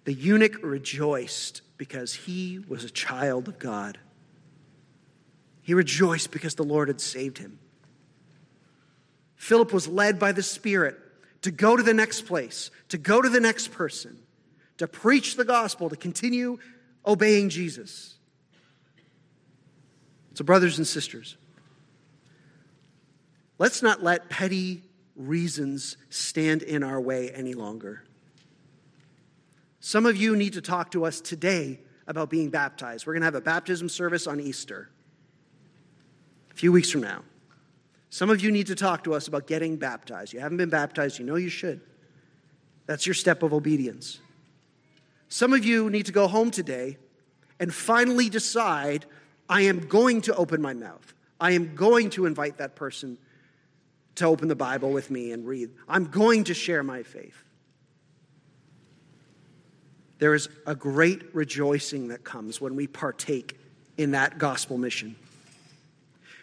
The 0.04 0.14
eunuch 0.14 0.56
rejoiced 0.62 1.60
because 1.76 2.14
he 2.14 2.60
was 2.66 2.82
a 2.82 2.90
child 2.90 3.48
of 3.48 3.58
God. 3.58 3.98
He 5.60 5.74
rejoiced 5.74 6.30
because 6.30 6.54
the 6.54 6.64
Lord 6.64 6.88
had 6.88 7.02
saved 7.02 7.36
him. 7.36 7.58
Philip 9.36 9.74
was 9.74 9.86
led 9.86 10.18
by 10.18 10.32
the 10.32 10.42
Spirit 10.42 10.96
to 11.42 11.50
go 11.50 11.76
to 11.76 11.82
the 11.82 11.92
next 11.92 12.22
place, 12.22 12.70
to 12.88 12.96
go 12.96 13.20
to 13.20 13.28
the 13.28 13.40
next 13.40 13.72
person, 13.72 14.18
to 14.82 14.88
preach 14.88 15.36
the 15.36 15.44
gospel, 15.44 15.88
to 15.88 15.96
continue 15.96 16.58
obeying 17.06 17.48
Jesus. 17.48 18.16
So, 20.34 20.44
brothers 20.44 20.78
and 20.78 20.86
sisters, 20.86 21.36
let's 23.58 23.80
not 23.80 24.02
let 24.02 24.28
petty 24.28 24.82
reasons 25.14 25.96
stand 26.10 26.62
in 26.62 26.82
our 26.82 27.00
way 27.00 27.30
any 27.30 27.54
longer. 27.54 28.02
Some 29.78 30.04
of 30.04 30.16
you 30.16 30.34
need 30.34 30.54
to 30.54 30.60
talk 30.60 30.90
to 30.92 31.04
us 31.04 31.20
today 31.20 31.78
about 32.08 32.28
being 32.28 32.50
baptized. 32.50 33.06
We're 33.06 33.12
going 33.12 33.22
to 33.22 33.26
have 33.26 33.36
a 33.36 33.40
baptism 33.40 33.88
service 33.88 34.26
on 34.26 34.40
Easter, 34.40 34.90
a 36.50 36.54
few 36.54 36.72
weeks 36.72 36.90
from 36.90 37.02
now. 37.02 37.22
Some 38.10 38.30
of 38.30 38.42
you 38.42 38.50
need 38.50 38.66
to 38.66 38.74
talk 38.74 39.04
to 39.04 39.14
us 39.14 39.28
about 39.28 39.46
getting 39.46 39.76
baptized. 39.76 40.32
You 40.32 40.40
haven't 40.40 40.58
been 40.58 40.70
baptized, 40.70 41.20
you 41.20 41.24
know 41.24 41.36
you 41.36 41.48
should. 41.48 41.80
That's 42.86 43.06
your 43.06 43.14
step 43.14 43.44
of 43.44 43.52
obedience. 43.52 44.18
Some 45.32 45.52
of 45.52 45.64
you 45.64 45.88
need 45.88 46.06
to 46.06 46.12
go 46.12 46.28
home 46.28 46.50
today 46.50 46.98
and 47.58 47.72
finally 47.72 48.28
decide 48.28 49.06
I 49.48 49.62
am 49.62 49.86
going 49.86 50.20
to 50.22 50.34
open 50.34 50.60
my 50.60 50.74
mouth. 50.74 51.14
I 51.40 51.52
am 51.52 51.74
going 51.74 52.10
to 52.10 52.26
invite 52.26 52.58
that 52.58 52.76
person 52.76 53.16
to 54.16 54.26
open 54.26 54.48
the 54.48 54.56
Bible 54.56 54.90
with 54.90 55.10
me 55.10 55.32
and 55.32 55.46
read. 55.46 55.70
I'm 55.88 56.04
going 56.04 56.44
to 56.44 56.54
share 56.54 56.82
my 56.82 57.02
faith 57.02 57.42
there 60.22 60.34
is 60.34 60.48
a 60.68 60.74
great 60.76 61.34
rejoicing 61.34 62.06
that 62.06 62.22
comes 62.22 62.60
when 62.60 62.76
we 62.76 62.86
partake 62.86 63.58
in 63.96 64.12
that 64.12 64.38
gospel 64.38 64.78
mission. 64.78 65.16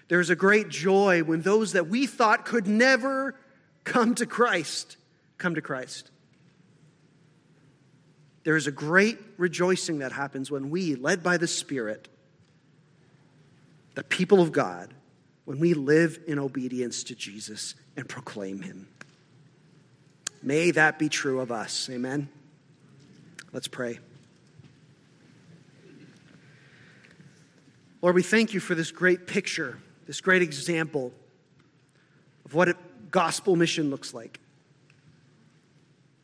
There's 0.09 0.29
a 0.29 0.35
great 0.35 0.67
joy 0.67 1.23
when 1.23 1.43
those 1.43 1.71
that 1.71 1.87
we 1.87 2.05
thought 2.05 2.43
could 2.43 2.67
never 2.67 3.39
come 3.85 4.15
to 4.15 4.25
Christ 4.25 4.97
come 5.37 5.55
to 5.55 5.61
Christ. 5.61 6.11
There 8.49 8.57
is 8.57 8.65
a 8.65 8.71
great 8.71 9.19
rejoicing 9.37 9.99
that 9.99 10.11
happens 10.11 10.49
when 10.49 10.71
we, 10.71 10.95
led 10.95 11.21
by 11.21 11.37
the 11.37 11.45
Spirit, 11.45 12.07
the 13.93 14.03
people 14.03 14.41
of 14.41 14.51
God, 14.51 14.91
when 15.45 15.59
we 15.59 15.75
live 15.75 16.19
in 16.25 16.39
obedience 16.39 17.03
to 17.03 17.15
Jesus 17.15 17.75
and 17.95 18.09
proclaim 18.09 18.63
Him. 18.63 18.87
May 20.41 20.71
that 20.71 20.97
be 20.97 21.09
true 21.09 21.41
of 21.41 21.51
us. 21.51 21.91
Amen. 21.91 22.27
Let's 23.53 23.67
pray. 23.67 23.99
Lord, 28.01 28.15
we 28.15 28.23
thank 28.23 28.55
you 28.55 28.59
for 28.59 28.73
this 28.73 28.89
great 28.89 29.27
picture, 29.27 29.77
this 30.07 30.21
great 30.21 30.41
example 30.41 31.13
of 32.45 32.55
what 32.55 32.67
a 32.67 32.75
gospel 33.11 33.55
mission 33.55 33.91
looks 33.91 34.11
like. 34.11 34.39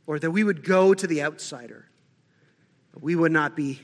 Lord, 0.07 0.21
that 0.21 0.31
we 0.31 0.43
would 0.43 0.63
go 0.63 0.95
to 0.95 1.05
the 1.05 1.21
outsider, 1.21 1.85
we 3.01 3.15
would 3.15 3.31
not 3.31 3.55
be 3.55 3.81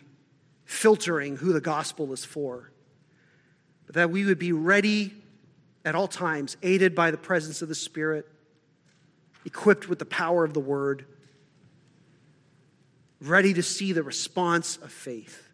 filtering 0.65 1.35
who 1.35 1.53
the 1.53 1.61
gospel 1.61 2.11
is 2.13 2.23
for, 2.23 2.71
but 3.85 3.95
that 3.95 4.09
we 4.09 4.25
would 4.25 4.39
be 4.39 4.51
ready 4.51 5.13
at 5.83 5.95
all 5.95 6.07
times, 6.07 6.57
aided 6.61 6.95
by 6.95 7.11
the 7.11 7.17
presence 7.17 7.61
of 7.61 7.67
the 7.67 7.75
Spirit, 7.75 8.27
equipped 9.45 9.89
with 9.89 9.99
the 9.99 10.05
power 10.05 10.43
of 10.43 10.53
the 10.53 10.59
word 10.59 11.05
ready 13.21 13.53
to 13.53 13.63
see 13.63 13.93
the 13.93 14.03
response 14.03 14.77
of 14.77 14.91
faith. 14.91 15.47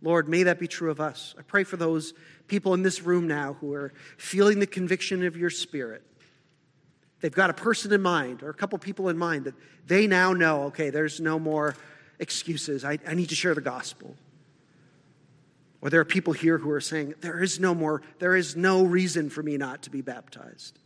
Lord, 0.00 0.28
may 0.28 0.44
that 0.44 0.58
be 0.58 0.66
true 0.66 0.90
of 0.90 1.00
us. 1.00 1.34
I 1.38 1.42
pray 1.42 1.64
for 1.64 1.76
those 1.76 2.14
people 2.48 2.74
in 2.74 2.82
this 2.82 3.02
room 3.02 3.28
now 3.28 3.54
who 3.60 3.72
are 3.74 3.92
feeling 4.16 4.58
the 4.58 4.66
conviction 4.66 5.24
of 5.24 5.36
your 5.36 5.50
spirit. 5.50 6.02
They've 7.20 7.32
got 7.32 7.50
a 7.50 7.54
person 7.54 7.92
in 7.92 8.02
mind 8.02 8.42
or 8.42 8.50
a 8.50 8.54
couple 8.54 8.78
people 8.78 9.08
in 9.08 9.16
mind 9.16 9.44
that 9.44 9.54
they 9.86 10.08
now 10.08 10.32
know 10.32 10.64
okay, 10.64 10.90
there's 10.90 11.20
no 11.20 11.38
more 11.38 11.76
excuses. 12.22 12.84
I, 12.84 12.98
I 13.06 13.14
need 13.14 13.28
to 13.30 13.34
share 13.34 13.54
the 13.54 13.60
gospel. 13.60 14.14
Or 15.82 15.90
there 15.90 16.00
are 16.00 16.04
people 16.04 16.32
here 16.32 16.56
who 16.56 16.70
are 16.70 16.80
saying, 16.80 17.14
there 17.20 17.42
is 17.42 17.58
no 17.58 17.74
more, 17.74 18.00
there 18.20 18.36
is 18.36 18.56
no 18.56 18.84
reason 18.84 19.28
for 19.28 19.42
me 19.42 19.56
not 19.56 19.82
to 19.82 19.90
be 19.90 20.00
baptized. 20.00 20.78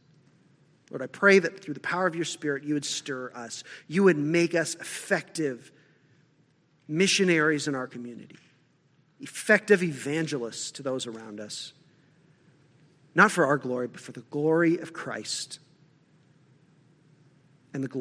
Lord, 0.91 1.03
I 1.03 1.07
pray 1.07 1.39
that 1.39 1.63
through 1.63 1.75
the 1.75 1.81
power 1.81 2.07
of 2.07 2.17
your 2.17 2.25
Spirit, 2.25 2.65
you 2.65 2.75
would 2.75 2.85
stir 2.85 3.31
us. 3.35 3.63
You 3.87 4.05
would 4.05 4.17
make 4.17 4.55
us 4.55 4.75
effective 4.77 5.71
missionaries 6.89 7.69
in 7.69 7.75
our 7.75 7.87
community, 7.87 8.39
effective 9.21 9.83
evangelists 9.83 10.71
to 10.73 10.83
those 10.83 11.07
around 11.07 11.41
us. 11.41 11.75
Not 13.15 13.31
for 13.31 13.45
our 13.45 13.59
glory, 13.59 13.89
but 13.89 14.01
for 14.01 14.13
the 14.13 14.21
glory 14.31 14.79
of 14.79 14.93
Christ 14.93 15.59
and 17.75 17.85
the 17.85 17.89
glory. 17.89 17.95